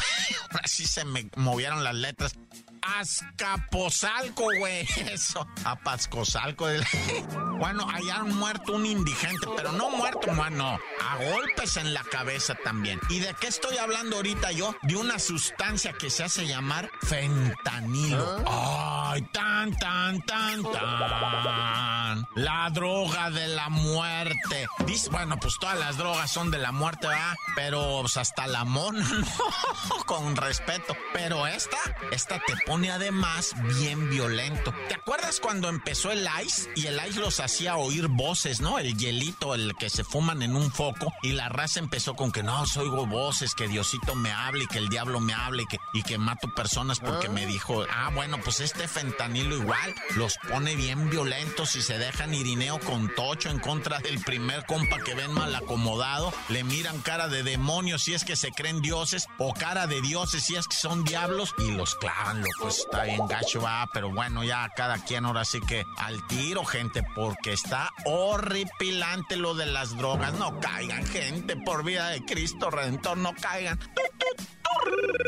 así 0.62 0.86
se 0.94 1.04
me 1.04 1.28
movieron 1.34 1.82
las 1.82 1.96
letras. 1.96 2.34
Azcapotzalco, 2.80 4.44
güey. 4.60 4.86
Eso. 5.12 5.46
Apazcozalco. 5.64 6.66
Bueno, 7.58 7.88
hallaron 7.90 8.36
muerto 8.36 8.74
un 8.74 8.86
indigente, 8.86 9.48
pero 9.56 9.72
no 9.72 9.90
muerto, 9.90 10.30
mano. 10.30 10.78
A 11.02 11.16
golpes 11.16 11.76
en 11.76 11.92
la 11.92 12.04
cabeza 12.04 12.54
también. 12.62 13.00
¿Y 13.08 13.18
de 13.18 13.34
qué 13.34 13.48
estoy 13.48 13.78
hablando 13.78 14.14
ahorita 14.14 14.52
yo? 14.52 14.76
De 14.82 14.94
una 14.94 15.18
sustancia 15.18 15.92
que 15.92 16.08
se 16.08 16.22
hace 16.22 16.46
llamar 16.46 16.88
fentanilo. 17.02 18.44
Ay, 19.18 19.24
tan, 19.32 19.76
tan, 19.76 20.22
tan, 20.22 20.62
tan. 20.62 22.28
La 22.36 22.70
droga 22.70 23.30
de 23.30 23.48
la 23.48 23.68
muerte. 23.68 24.68
Dice, 24.86 25.10
bueno, 25.10 25.36
pues 25.40 25.54
todas 25.58 25.76
las 25.76 25.96
drogas 25.96 26.30
son 26.30 26.52
de 26.52 26.58
la 26.58 26.70
muerte, 26.70 27.08
¿verdad? 27.08 27.34
Pero 27.56 27.98
pues, 28.02 28.16
hasta 28.16 28.46
la 28.46 28.64
mona, 28.64 29.04
¿no? 29.08 30.04
Con 30.06 30.36
respeto. 30.36 30.96
Pero 31.12 31.48
esta, 31.48 31.78
esta 32.12 32.40
te 32.46 32.54
pone 32.64 32.92
además 32.92 33.56
bien 33.80 34.08
violento. 34.08 34.72
¿Te 34.88 34.94
acuerdas 34.94 35.40
cuando 35.40 35.68
empezó 35.68 36.12
el 36.12 36.28
ice? 36.44 36.70
Y 36.76 36.86
el 36.86 37.00
ice 37.08 37.18
los 37.18 37.40
hacía 37.40 37.76
oír 37.76 38.06
voces, 38.06 38.60
¿no? 38.60 38.78
El 38.78 38.96
hielito, 38.96 39.56
el 39.56 39.74
que 39.76 39.90
se 39.90 40.04
fuman 40.04 40.42
en 40.42 40.54
un 40.54 40.70
foco. 40.70 41.12
Y 41.22 41.32
la 41.32 41.48
raza 41.48 41.80
empezó 41.80 42.14
con 42.14 42.30
que 42.30 42.44
no, 42.44 42.62
oigo 42.76 43.06
voces, 43.06 43.54
que 43.56 43.66
Diosito 43.66 44.14
me 44.14 44.30
hable 44.30 44.64
y 44.64 44.66
que 44.68 44.78
el 44.78 44.88
diablo 44.88 45.18
me 45.18 45.34
hable 45.34 45.64
y 45.64 45.66
que, 45.66 45.80
y 45.92 46.02
que 46.04 46.18
mato 46.18 46.54
personas 46.54 47.00
porque 47.00 47.28
me 47.28 47.46
dijo, 47.46 47.84
ah, 47.90 48.10
bueno, 48.14 48.38
pues 48.44 48.60
este 48.60 48.86
fentanilo 49.08 49.56
igual 49.56 49.94
los 50.16 50.36
pone 50.48 50.76
bien 50.76 51.08
violentos 51.08 51.76
y 51.76 51.82
se 51.82 51.98
dejan 51.98 52.34
Irineo 52.34 52.78
con 52.80 53.08
Tocho 53.14 53.48
en 53.48 53.58
contra 53.58 53.98
del 54.00 54.20
primer 54.20 54.66
compa 54.66 54.98
que 54.98 55.14
ven 55.14 55.32
mal 55.32 55.54
acomodado, 55.54 56.32
le 56.50 56.62
miran 56.62 57.00
cara 57.00 57.28
de 57.28 57.42
demonios 57.42 58.02
si 58.02 58.12
es 58.14 58.24
que 58.24 58.36
se 58.36 58.50
creen 58.52 58.82
dioses 58.82 59.26
o 59.38 59.54
cara 59.54 59.86
de 59.86 60.02
dioses 60.02 60.44
si 60.44 60.56
es 60.56 60.68
que 60.68 60.76
son 60.76 61.04
diablos 61.04 61.54
y 61.58 61.70
los 61.70 61.94
clavan, 61.94 62.42
loco, 62.42 62.68
está 62.68 63.04
bien 63.04 63.26
gacho, 63.26 63.62
va, 63.62 63.88
pero 63.92 64.10
bueno, 64.12 64.44
ya 64.44 64.68
cada 64.76 65.02
quien 65.02 65.24
ahora 65.24 65.44
sí 65.44 65.60
que 65.60 65.84
al 65.96 66.26
tiro, 66.26 66.64
gente, 66.64 67.02
porque 67.14 67.52
está 67.52 67.90
horripilante 68.04 69.36
lo 69.36 69.54
de 69.54 69.66
las 69.66 69.96
drogas, 69.96 70.34
no 70.34 70.60
caigan, 70.60 71.06
gente, 71.06 71.56
por 71.56 71.82
vida 71.82 72.10
de 72.10 72.24
Cristo 72.24 72.70
Redentor, 72.70 73.16
no 73.16 73.34
caigan. 73.34 73.78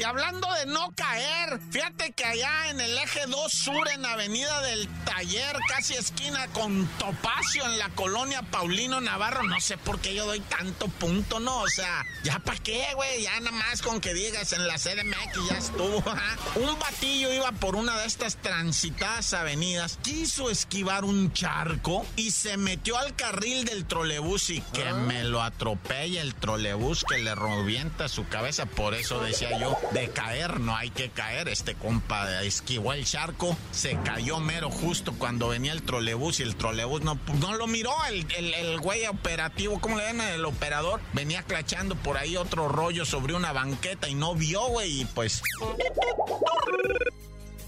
Y 0.01 0.05
hablando 0.05 0.53
de 0.55 0.67
no 0.67 0.93
caer, 0.95 1.61
fíjate 1.71 2.13
que 2.13 2.25
allá 2.25 2.71
en 2.71 2.81
el 2.81 2.97
eje 2.99 3.27
2 3.27 3.53
sur, 3.53 3.89
en 3.89 4.05
Avenida 4.05 4.61
del 4.63 4.89
Taller, 5.05 5.57
casi 5.69 5.95
esquina 5.95 6.47
con 6.49 6.87
Topacio, 6.99 7.65
en 7.65 7.79
la 7.79 7.89
colonia 7.91 8.43
Paulino 8.43 9.01
Navarro, 9.01 9.43
no 9.43 9.61
sé 9.61 9.79
por 9.79 10.01
qué 10.01 10.15
yo 10.15 10.27
doy 10.27 10.41
tanto 10.41 10.89
punto, 10.89 11.41
¿no? 11.41 11.61
O 11.61 11.69
sea, 11.69 12.05
¿ya 12.25 12.39
para 12.39 12.59
qué, 12.59 12.85
güey? 12.95 13.23
Ya 13.23 13.39
nada 13.41 13.53
más 13.53 13.83
con 13.83 14.01
que 14.01 14.15
digas 14.15 14.53
en 14.53 14.67
la 14.67 14.77
CDMX 14.77 15.49
ya 15.49 15.59
estuvo. 15.59 16.03
un 16.57 16.79
batillo 16.79 17.33
iba 17.33 17.53
por 17.53 17.77
una 17.77 17.99
de 17.99 18.07
estas 18.07 18.37
transitadas 18.37 19.33
avenidas, 19.35 19.99
quiso 20.03 20.51
esquivar 20.51 21.05
un 21.05 21.33
charco 21.33 22.07
y 22.17 22.31
se 22.31 22.57
metió 22.57 22.99
al 22.99 23.15
carril 23.15 23.65
del 23.65 23.85
trolebús 23.87 24.51
y 24.51 24.61
que 24.61 24.89
ah. 24.89 24.95
me 24.95 25.25
lo 25.25 25.43
atropella 25.43 26.23
el 26.23 26.35
trolebús 26.35 27.05
que 27.05 27.19
le 27.19 27.35
revienta 27.35 28.09
su 28.09 28.27
cabeza. 28.29 28.67
Por 28.67 28.95
eso 28.95 29.21
decía 29.21 29.59
yo, 29.59 29.70
de 29.93 30.11
caer 30.11 30.61
no 30.61 30.77
hay 30.77 30.91
que 30.91 31.11
caer. 31.11 31.49
Este 31.49 31.75
compa 31.75 32.43
esquivó 32.43 32.93
el 32.93 33.05
charco, 33.05 33.57
se 33.73 33.97
cayó 34.05 34.39
mero 34.39 34.71
justo 34.71 35.15
cuando 35.19 35.49
venía 35.49 35.73
el 35.73 35.83
trolebús 35.83 36.41
y 36.41 36.43
el 36.43 36.57
trolebús 36.57 37.03
no, 37.03 37.19
no 37.39 37.55
lo 37.55 37.67
miró. 37.67 37.93
El, 38.09 38.55
el, 38.55 38.81
güey 38.81 39.07
operativo, 39.07 39.81
¿cómo 39.81 39.99
le 39.99 40.05
llaman? 40.07 40.29
El 40.29 40.45
operador 40.45 41.01
venía 41.13 41.43
clachando 41.43 41.97
por 41.97 42.17
ahí 42.17 42.37
otro 42.37 42.69
rollo 42.69 43.05
sobre 43.05 43.35
una 43.35 43.53
banqueta 43.53 44.09
y 44.09 44.15
no 44.15 44.35
vio, 44.35 44.69
güey, 44.69 45.03
y 45.03 45.05
pues... 45.07 45.43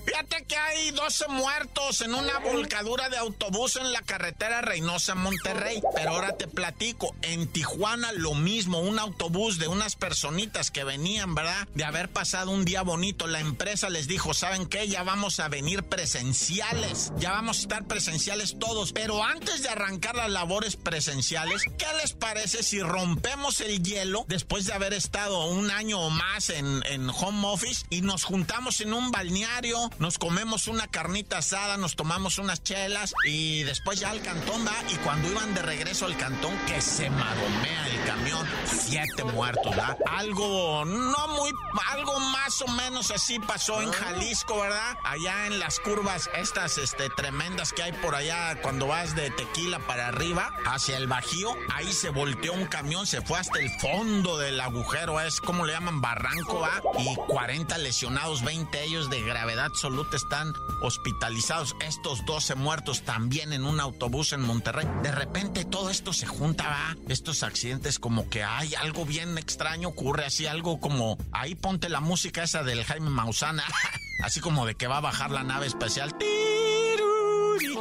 Fíjate 0.04 0.44
que 0.44 0.56
hay 0.56 0.90
12 0.90 1.28
muertos 1.28 2.00
en 2.00 2.14
una 2.14 2.38
volcadura 2.40 3.08
de 3.08 3.18
autobús 3.18 3.76
en 3.76 3.92
la 3.92 4.02
carretera 4.02 4.60
Reynosa-Monterrey. 4.60 5.80
Pero 5.94 6.10
ahora 6.10 6.36
te 6.36 6.48
platico, 6.48 7.14
en 7.22 7.46
Tijuana 7.46 8.10
lo 8.12 8.34
mismo, 8.34 8.80
un 8.80 8.98
autobús 8.98 9.58
de 9.58 9.68
unas 9.68 9.94
personitas 9.94 10.70
que 10.70 10.82
venían, 10.82 11.34
¿verdad? 11.34 11.68
De 11.74 11.84
haber 11.84 12.08
pasado 12.08 12.50
un 12.50 12.64
día 12.64 12.82
bonito. 12.82 13.28
La 13.28 13.40
empresa 13.40 13.90
les 13.90 14.08
dijo, 14.08 14.34
¿saben 14.34 14.66
qué? 14.66 14.88
Ya 14.88 15.04
vamos 15.04 15.38
a 15.38 15.48
venir 15.48 15.84
presenciales. 15.84 17.12
Ya 17.18 17.30
vamos 17.30 17.58
a 17.58 17.60
estar 17.62 17.84
presenciales 17.86 18.58
todos. 18.58 18.92
Pero 18.92 19.22
antes 19.22 19.62
de 19.62 19.68
arrancar 19.68 20.16
las 20.16 20.30
labores 20.30 20.76
presenciales, 20.76 21.62
¿qué 21.78 21.86
les 22.00 22.12
parece 22.12 22.64
si 22.64 22.80
rompemos 22.80 23.60
el 23.60 23.82
hielo 23.82 24.24
después 24.26 24.66
de 24.66 24.72
haber 24.72 24.94
estado 24.94 25.46
un 25.46 25.70
año 25.70 26.00
o 26.00 26.10
más 26.10 26.50
en, 26.50 26.82
en 26.86 27.08
home 27.08 27.46
office 27.46 27.86
y 27.88 28.00
nos 28.00 28.24
juntamos 28.24 28.80
en 28.80 28.92
un 28.92 29.12
balneario? 29.12 29.91
Nos 29.98 30.18
comemos 30.18 30.68
una 30.68 30.86
carnita 30.86 31.38
asada, 31.38 31.76
nos 31.76 31.96
tomamos 31.96 32.38
unas 32.38 32.62
chelas 32.62 33.14
y 33.24 33.62
después 33.62 34.00
ya 34.00 34.10
al 34.10 34.22
cantón 34.22 34.66
va. 34.66 34.74
Y 34.90 34.96
cuando 34.96 35.30
iban 35.30 35.54
de 35.54 35.62
regreso 35.62 36.06
al 36.06 36.16
cantón, 36.16 36.56
que 36.66 36.80
se 36.80 37.10
maromea 37.10 37.88
el 37.88 38.04
camión, 38.04 38.46
siete 38.66 39.24
muertos, 39.24 39.70
¿verdad? 39.70 39.96
Algo 40.06 40.84
no 40.84 41.28
muy, 41.28 41.50
algo 41.90 42.18
más 42.20 42.60
o 42.62 42.68
menos 42.68 43.10
así 43.10 43.38
pasó 43.38 43.80
en 43.82 43.92
Jalisco, 43.92 44.60
¿verdad? 44.60 44.96
Allá 45.04 45.46
en 45.46 45.58
las 45.58 45.78
curvas 45.80 46.30
estas 46.36 46.78
este, 46.78 47.08
tremendas 47.10 47.72
que 47.72 47.82
hay 47.82 47.92
por 47.92 48.14
allá 48.14 48.60
cuando 48.60 48.86
vas 48.86 49.14
de 49.14 49.30
tequila 49.30 49.78
para 49.80 50.08
arriba, 50.08 50.52
hacia 50.66 50.96
el 50.96 51.06
Bajío, 51.06 51.56
ahí 51.72 51.92
se 51.92 52.10
volteó 52.10 52.52
un 52.52 52.66
camión, 52.66 53.06
se 53.06 53.22
fue 53.22 53.38
hasta 53.38 53.58
el 53.58 53.70
fondo 53.80 54.38
del 54.38 54.60
agujero, 54.60 55.20
es 55.20 55.40
como 55.40 55.64
le 55.64 55.72
llaman 55.72 56.00
barranco, 56.00 56.60
¿va? 56.60 56.82
Y 56.98 57.14
40 57.28 57.78
lesionados, 57.78 58.42
20 58.42 58.82
ellos 58.84 59.10
de 59.10 59.22
gravedad 59.22 59.70
están 60.12 60.52
hospitalizados. 60.80 61.74
Estos 61.80 62.24
12 62.24 62.54
muertos 62.54 63.02
también 63.02 63.52
en 63.52 63.64
un 63.64 63.80
autobús 63.80 64.32
en 64.32 64.42
Monterrey. 64.42 64.86
De 65.02 65.10
repente 65.10 65.64
todo 65.64 65.90
esto 65.90 66.12
se 66.12 66.26
junta, 66.26 66.68
va. 66.68 66.96
Estos 67.08 67.42
accidentes 67.42 67.98
como 67.98 68.28
que 68.28 68.44
hay 68.44 68.74
algo 68.74 69.04
bien 69.04 69.36
extraño 69.38 69.88
ocurre, 69.88 70.26
así 70.26 70.46
algo 70.46 70.78
como 70.78 71.18
ahí 71.32 71.54
ponte 71.54 71.88
la 71.88 72.00
música 72.00 72.44
esa 72.44 72.62
del 72.62 72.84
Jaime 72.84 73.10
Mausana, 73.10 73.64
así 74.22 74.40
como 74.40 74.66
de 74.66 74.74
que 74.76 74.86
va 74.86 74.98
a 74.98 75.00
bajar 75.00 75.30
la 75.30 75.42
nave 75.42 75.66
espacial. 75.66 76.14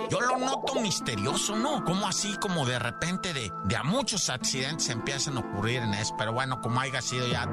Yo 0.10 0.20
lo 0.20 0.38
noto 0.38 0.82
misterioso, 0.82 1.56
¿no? 1.56 1.84
Como 1.86 2.08
así, 2.08 2.36
como 2.42 2.66
de 2.66 2.80
repente 2.80 3.34
de, 3.34 3.52
de 3.66 3.76
a 3.78 3.84
muchos 3.84 4.30
accidentes 4.30 4.90
empiezan 4.90 5.38
a 5.38 5.42
ocurrir 5.42 5.78
en 5.78 5.94
eso. 5.94 6.16
Pero 6.18 6.34
bueno, 6.34 6.60
como 6.62 6.80
haya 6.82 7.02
sido 7.02 7.28
ya. 7.28 7.48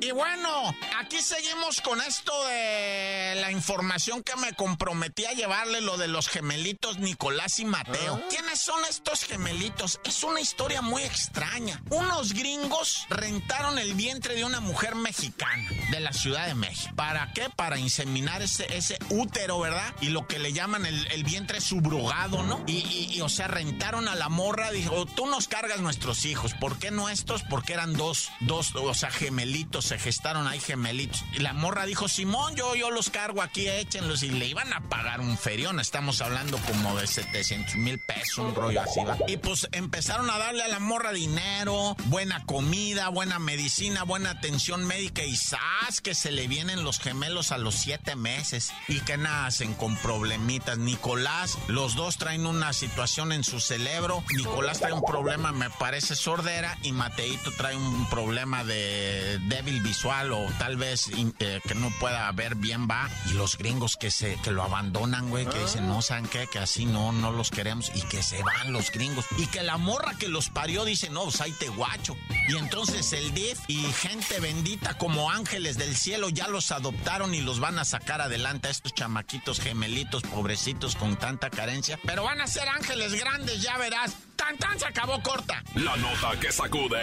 Y 0.00 0.12
bueno, 0.12 0.76
aquí 0.98 1.20
seguimos 1.20 1.80
con 1.80 2.00
esto 2.00 2.32
de 2.46 3.34
la 3.40 3.50
información 3.50 4.22
que 4.22 4.36
me 4.36 4.52
comprometí 4.52 5.24
a 5.24 5.32
llevarle, 5.32 5.80
lo 5.80 5.96
de 5.96 6.06
los 6.06 6.28
gemelitos 6.28 6.98
Nicolás 6.98 7.58
y 7.58 7.64
Mateo. 7.64 8.20
Ah. 8.22 8.26
¿Quiénes 8.30 8.60
son 8.60 8.80
estos 8.88 9.24
gemelitos? 9.24 10.00
Es 10.04 10.22
una 10.22 10.40
historia 10.40 10.82
muy 10.82 11.02
extraña. 11.02 11.82
Unos 11.90 12.32
gringos 12.32 13.06
rentaron 13.10 13.78
el 13.78 13.94
vientre 13.94 14.36
de 14.36 14.44
una 14.44 14.60
mujer 14.60 14.94
mexicana 14.94 15.68
de 15.90 16.00
la 16.00 16.12
Ciudad 16.12 16.46
de 16.46 16.54
México. 16.54 16.94
¿Para 16.94 17.32
qué? 17.32 17.48
Para 17.56 17.78
inseminar 17.78 18.40
ese, 18.40 18.72
ese 18.76 18.98
útero, 19.10 19.58
¿verdad? 19.58 19.94
Y 20.00 20.10
lo 20.10 20.28
que 20.28 20.38
le 20.38 20.52
llaman 20.52 20.86
el, 20.86 21.24
vientre 21.24 21.60
subrogado, 21.60 22.42
¿no? 22.44 22.62
Y, 22.66 23.20
o 23.20 23.28
sea, 23.28 23.48
rentaron 23.48 24.06
a 24.06 24.14
la 24.14 24.28
morra, 24.28 24.70
dijo, 24.70 25.06
tú 25.06 25.26
nos 25.26 25.48
cargas 25.48 25.80
nuestros 25.80 26.24
hijos. 26.24 26.54
¿Por 26.54 26.78
qué 26.78 26.90
nuestros? 26.90 27.42
Porque 27.42 27.72
eran 27.72 27.94
dos, 27.94 28.30
dos, 28.40 28.74
o 28.76 28.94
sea, 28.94 29.10
gemelitos 29.10 29.87
se 29.88 29.98
gestaron 29.98 30.46
ahí 30.46 30.60
gemelitos. 30.60 31.24
Y 31.32 31.38
la 31.38 31.54
morra 31.54 31.86
dijo, 31.86 32.08
Simón, 32.08 32.54
yo, 32.54 32.74
yo 32.74 32.90
los 32.90 33.08
cargo 33.08 33.40
aquí, 33.40 33.66
échenlos. 33.68 34.22
Y 34.22 34.28
le 34.28 34.46
iban 34.46 34.70
a 34.74 34.82
pagar 34.82 35.20
un 35.20 35.38
ferión. 35.38 35.80
Estamos 35.80 36.20
hablando 36.20 36.58
como 36.58 36.94
de 36.98 37.06
700 37.06 37.76
mil 37.76 37.98
pesos, 37.98 38.38
un 38.38 38.54
rollo 38.54 38.82
así, 38.82 39.02
¿va? 39.02 39.16
Y 39.26 39.38
pues 39.38 39.66
empezaron 39.72 40.28
a 40.28 40.36
darle 40.36 40.62
a 40.62 40.68
la 40.68 40.78
morra 40.78 41.12
dinero, 41.12 41.96
buena 42.04 42.44
comida, 42.44 43.08
buena 43.08 43.38
medicina, 43.38 44.02
buena 44.02 44.30
atención 44.30 44.84
médica. 44.84 45.24
Y 45.24 45.36
¡zas! 45.36 46.02
que 46.02 46.14
se 46.14 46.32
le 46.32 46.48
vienen 46.48 46.84
los 46.84 47.00
gemelos 47.00 47.50
a 47.50 47.56
los 47.56 47.74
siete 47.74 48.14
meses. 48.14 48.72
Y 48.88 49.00
que 49.00 49.16
nacen 49.16 49.72
con 49.72 49.96
problemitas. 49.96 50.76
Nicolás, 50.76 51.56
los 51.66 51.94
dos 51.94 52.18
traen 52.18 52.44
una 52.44 52.74
situación 52.74 53.32
en 53.32 53.42
su 53.42 53.58
cerebro. 53.58 54.22
Nicolás 54.36 54.80
trae 54.80 54.92
un 54.92 55.02
problema, 55.02 55.52
me 55.52 55.70
parece, 55.70 56.14
sordera. 56.14 56.76
Y 56.82 56.92
Mateito 56.92 57.50
trae 57.52 57.74
un 57.74 58.06
problema 58.10 58.64
de 58.64 59.38
débil 59.48 59.77
visual 59.80 60.32
o 60.32 60.46
tal 60.58 60.76
vez 60.76 61.08
eh, 61.38 61.60
que 61.66 61.74
no 61.74 61.90
pueda 61.98 62.30
ver 62.32 62.54
bien 62.54 62.88
va 62.88 63.08
y 63.26 63.34
los 63.34 63.56
gringos 63.56 63.96
que 63.96 64.10
se 64.10 64.36
que 64.42 64.50
lo 64.50 64.62
abandonan, 64.62 65.28
güey, 65.30 65.46
que 65.46 65.58
dicen, 65.58 65.86
"No 65.86 66.02
saben 66.02 66.26
qué, 66.26 66.46
que 66.46 66.58
así 66.58 66.86
no 66.86 67.12
no 67.12 67.32
los 67.32 67.50
queremos" 67.50 67.90
y 67.94 68.02
que 68.02 68.22
se 68.22 68.42
van 68.42 68.72
los 68.72 68.90
gringos 68.90 69.24
y 69.36 69.46
que 69.46 69.62
la 69.62 69.76
morra 69.76 70.14
que 70.18 70.28
los 70.28 70.50
parió 70.50 70.84
dice, 70.84 71.10
"No, 71.10 71.24
pues 71.24 71.38
guacho." 71.76 72.16
Y 72.48 72.56
entonces 72.56 73.12
el 73.12 73.32
DIF 73.34 73.58
y 73.68 73.82
gente 73.92 74.40
bendita 74.40 74.96
como 74.98 75.30
ángeles 75.30 75.78
del 75.78 75.96
cielo 75.96 76.28
ya 76.28 76.48
los 76.48 76.72
adoptaron 76.72 77.34
y 77.34 77.40
los 77.40 77.60
van 77.60 77.78
a 77.78 77.84
sacar 77.84 78.20
adelante 78.20 78.68
a 78.68 78.70
estos 78.70 78.94
chamaquitos 78.94 79.60
gemelitos 79.60 80.22
pobrecitos 80.22 80.96
con 80.96 81.16
tanta 81.16 81.50
carencia, 81.50 81.98
pero 82.04 82.24
van 82.24 82.40
a 82.40 82.46
ser 82.46 82.68
ángeles 82.68 83.14
grandes, 83.14 83.62
ya 83.62 83.76
verás. 83.78 84.12
Tan 84.36 84.56
tan 84.56 84.78
se 84.78 84.86
acabó 84.86 85.20
corta. 85.22 85.62
La 85.74 85.96
nota 85.96 86.38
que 86.40 86.52
sacude. 86.52 87.02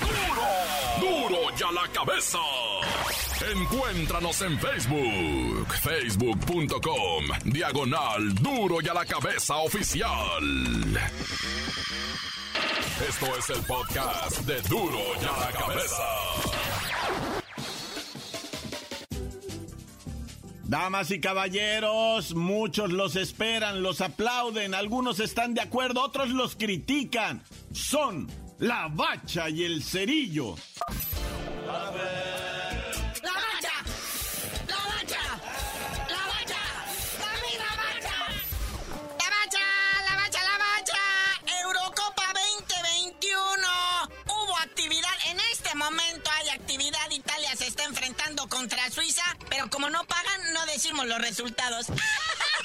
Duro, 0.00 0.48
duro 1.00 1.56
ya 1.56 1.70
la 1.72 1.88
cabeza. 1.88 2.38
Encuéntranos 3.52 4.40
en 4.42 4.58
Facebook, 4.58 5.66
facebook.com, 5.82 7.24
diagonal 7.44 8.34
duro 8.36 8.80
y 8.80 8.88
a 8.88 8.94
la 8.94 9.04
cabeza 9.04 9.56
oficial. 9.56 10.44
Esto 13.08 13.36
es 13.36 13.50
el 13.50 13.64
podcast 13.64 14.38
de 14.42 14.62
duro 14.62 14.98
y 15.20 15.24
a 15.24 15.46
la 15.46 15.52
cabeza. 15.52 16.02
Damas 20.64 21.10
y 21.10 21.20
caballeros, 21.20 22.34
muchos 22.34 22.90
los 22.92 23.16
esperan, 23.16 23.82
los 23.82 24.00
aplauden, 24.00 24.72
algunos 24.74 25.20
están 25.20 25.52
de 25.52 25.60
acuerdo, 25.60 26.02
otros 26.02 26.30
los 26.30 26.56
critican. 26.56 27.42
Son 27.72 28.26
la 28.58 28.88
bacha 28.88 29.48
y 29.48 29.64
el 29.64 29.82
cerillo. 29.82 30.56
La 31.66 31.72
bacha, 31.72 32.00
la 33.22 33.32
bacha, 33.32 33.72
la 34.68 34.76
bacha, 34.76 35.22
la 36.08 36.22
bacha, 36.26 36.60
la 37.58 37.70
bacha, 37.76 38.16
la 39.18 39.28
bacha, 39.30 39.64
la 40.08 40.16
bacha, 40.16 40.40
la 40.42 40.58
bacha, 40.58 41.02
Eurocopa 41.62 42.32
2021. 42.32 43.68
Hubo 44.26 44.58
actividad, 44.58 45.10
en 45.30 45.40
este 45.52 45.74
momento 45.74 46.30
hay 46.32 46.48
actividad, 46.50 47.10
Italia 47.10 47.56
se 47.56 47.66
está 47.66 47.84
enfrentando 47.84 48.48
contra 48.48 48.90
Suiza, 48.90 49.24
pero 49.48 49.68
como 49.70 49.90
no 49.90 50.04
pagan, 50.04 50.52
no 50.52 50.66
decimos 50.66 51.06
los 51.06 51.20
resultados. 51.20 51.86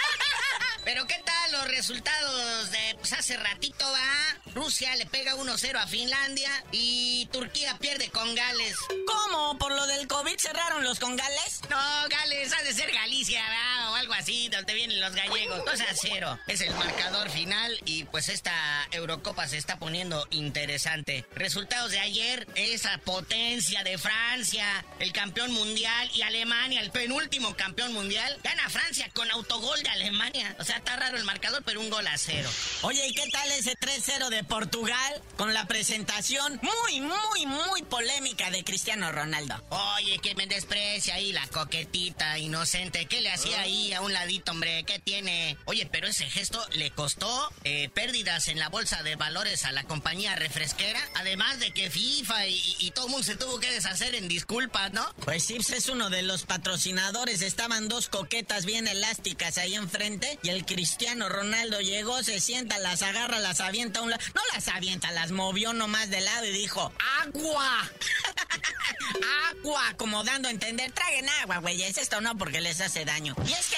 Pero 0.88 1.06
¿qué 1.06 1.22
tal 1.26 1.52
los 1.52 1.68
resultados 1.68 2.72
de 2.72 2.96
pues, 2.98 3.12
hace 3.12 3.36
ratito 3.36 3.86
va? 3.92 4.54
Rusia 4.54 4.96
le 4.96 5.06
pega 5.06 5.36
1-0 5.36 5.76
a 5.76 5.86
Finlandia 5.86 6.50
y 6.72 7.28
Turquía 7.30 7.78
pierde 7.78 8.10
con 8.10 8.34
Gales. 8.34 8.78
¿Cómo? 9.06 9.58
¿Por 9.58 9.74
lo 9.74 9.86
del 9.86 10.08
COVID 10.08 10.40
cerraron 10.40 10.86
los 10.86 11.02
con 11.02 11.18
Gales? 11.18 11.60
No, 11.70 11.78
Gales 12.08 12.54
ha 12.58 12.64
de 12.64 12.74
ser 12.74 12.90
Galicia, 12.90 13.44
¿verdad? 13.44 13.87
Algo 13.98 14.14
así, 14.14 14.48
donde 14.50 14.76
vienen 14.76 15.02
los 15.02 15.14
gallegos. 15.16 15.66
2 15.66 15.82
a 15.82 15.86
0 15.94 16.40
es 16.48 16.62
el 16.62 16.74
marcador 16.76 17.30
final 17.32 17.80
y 17.86 18.04
pues 18.04 18.30
esta 18.30 18.54
Eurocopa 18.92 19.48
se 19.48 19.58
está 19.58 19.80
poniendo 19.80 20.28
interesante. 20.30 21.26
Resultados 21.34 21.92
de 21.92 22.00
ayer, 22.00 22.48
esa 22.54 23.00
potencia 23.00 23.84
de 23.84 23.98
Francia, 23.98 24.86
el 25.00 25.12
campeón 25.14 25.52
mundial 25.52 26.12
y 26.14 26.22
Alemania, 26.22 26.82
el 26.82 26.92
penúltimo 26.92 27.56
campeón 27.56 27.92
mundial, 27.94 28.38
gana 28.44 28.70
Francia 28.70 29.10
con 29.16 29.32
autogol 29.32 29.82
de 29.82 29.90
Alemania. 29.90 30.56
O 30.60 30.64
sea, 30.64 30.78
está 30.78 30.96
raro 30.96 31.18
el 31.18 31.24
marcador, 31.24 31.64
pero 31.66 31.80
un 31.80 31.90
gol 31.90 32.06
a 32.06 32.18
cero. 32.20 32.50
Oye, 32.84 33.08
¿y 33.08 33.14
qué 33.14 33.28
tal 33.32 33.52
ese 33.52 33.76
3-0 33.78 34.30
de 34.30 34.44
Portugal 34.44 35.22
con 35.38 35.56
la 35.56 35.66
presentación 35.66 36.60
muy, 36.62 37.02
muy, 37.02 37.46
muy 37.48 37.82
polémica 37.82 38.52
de 38.52 38.64
Cristiano 38.64 39.12
Ronaldo? 39.12 39.56
Oye, 39.70 40.20
que 40.20 40.36
me 40.36 40.46
desprecia 40.46 41.16
ahí 41.16 41.34
la 41.34 41.48
coquetita 41.48 42.38
inocente. 42.38 43.08
¿Qué 43.08 43.22
le 43.22 43.32
hacía 43.32 43.62
ahí 43.62 43.87
a 43.94 44.02
un 44.02 44.14
ladito, 44.14 44.52
hombre? 44.52 44.84
¿Qué 44.86 45.00
tiene? 45.00 45.58
Oye, 45.66 45.88
pero 45.92 46.08
ese 46.08 46.30
gesto 46.30 46.64
le 46.74 46.92
costó 46.92 47.52
eh, 47.64 47.90
pérdidas 47.90 48.48
en 48.48 48.60
la 48.60 48.70
bolsa 48.70 49.04
de 49.04 49.16
valores 49.16 49.66
a 49.66 49.72
la 49.72 49.84
compañía 49.84 50.36
refresquera. 50.36 51.00
Además 51.16 51.60
de 51.60 51.72
que 51.72 51.90
FIFA 51.90 52.48
y, 52.48 52.92
todo 52.94 53.06
el 53.06 53.12
mundo 53.12 53.26
se 53.26 53.36
tuvo 53.36 53.60
que 53.60 53.72
deshacer 53.72 54.16
en 54.16 54.28
disculpas, 54.28 54.94
¿no? 54.94 55.06
Pues 55.24 55.44
sí, 55.44 55.56
pues 55.56 55.70
es 55.72 55.90
uno 55.90 56.10
de 56.10 56.24
los 56.24 56.44
patrocinadores. 56.44 57.42
Estaban 57.42 57.88
dos 57.88 58.08
coquetas 58.10 58.66
bien 58.66 58.88
elásticas 58.88 59.58
ahí 59.58 59.76
enfrente 59.76 60.40
y 60.44 60.50
el 60.50 60.66
Cristiano 60.66 61.30
Ronaldo 61.30 61.80
llegó, 61.82 62.24
se 62.24 62.40
sienta, 62.40 62.80
las 62.80 63.02
agarra, 63.02 63.40
las 63.40 63.62
avienta 63.62 64.00
a 64.00 64.04
un 64.04 64.12
lado. 64.12 64.24
No 64.34 64.42
las 64.54 64.68
avienta, 64.68 65.12
las 65.12 65.32
movió 65.32 65.74
nomás 65.74 66.10
de 66.10 66.22
lado 66.22 66.46
y 66.46 66.52
dijo, 66.52 66.92
¡agua! 67.24 67.90
agua, 69.50 69.94
como 69.98 70.24
dando 70.24 70.48
a 70.48 70.52
entender, 70.52 70.92
traguen 70.92 71.30
agua, 71.42 71.58
güey, 71.58 71.82
es 71.84 71.98
esto 71.98 72.22
no 72.22 72.38
porque 72.38 72.62
les 72.62 72.82
hace 72.82 73.06
daño. 73.06 73.36
Y 73.46 73.54
es 73.54 73.68
que 73.68 73.77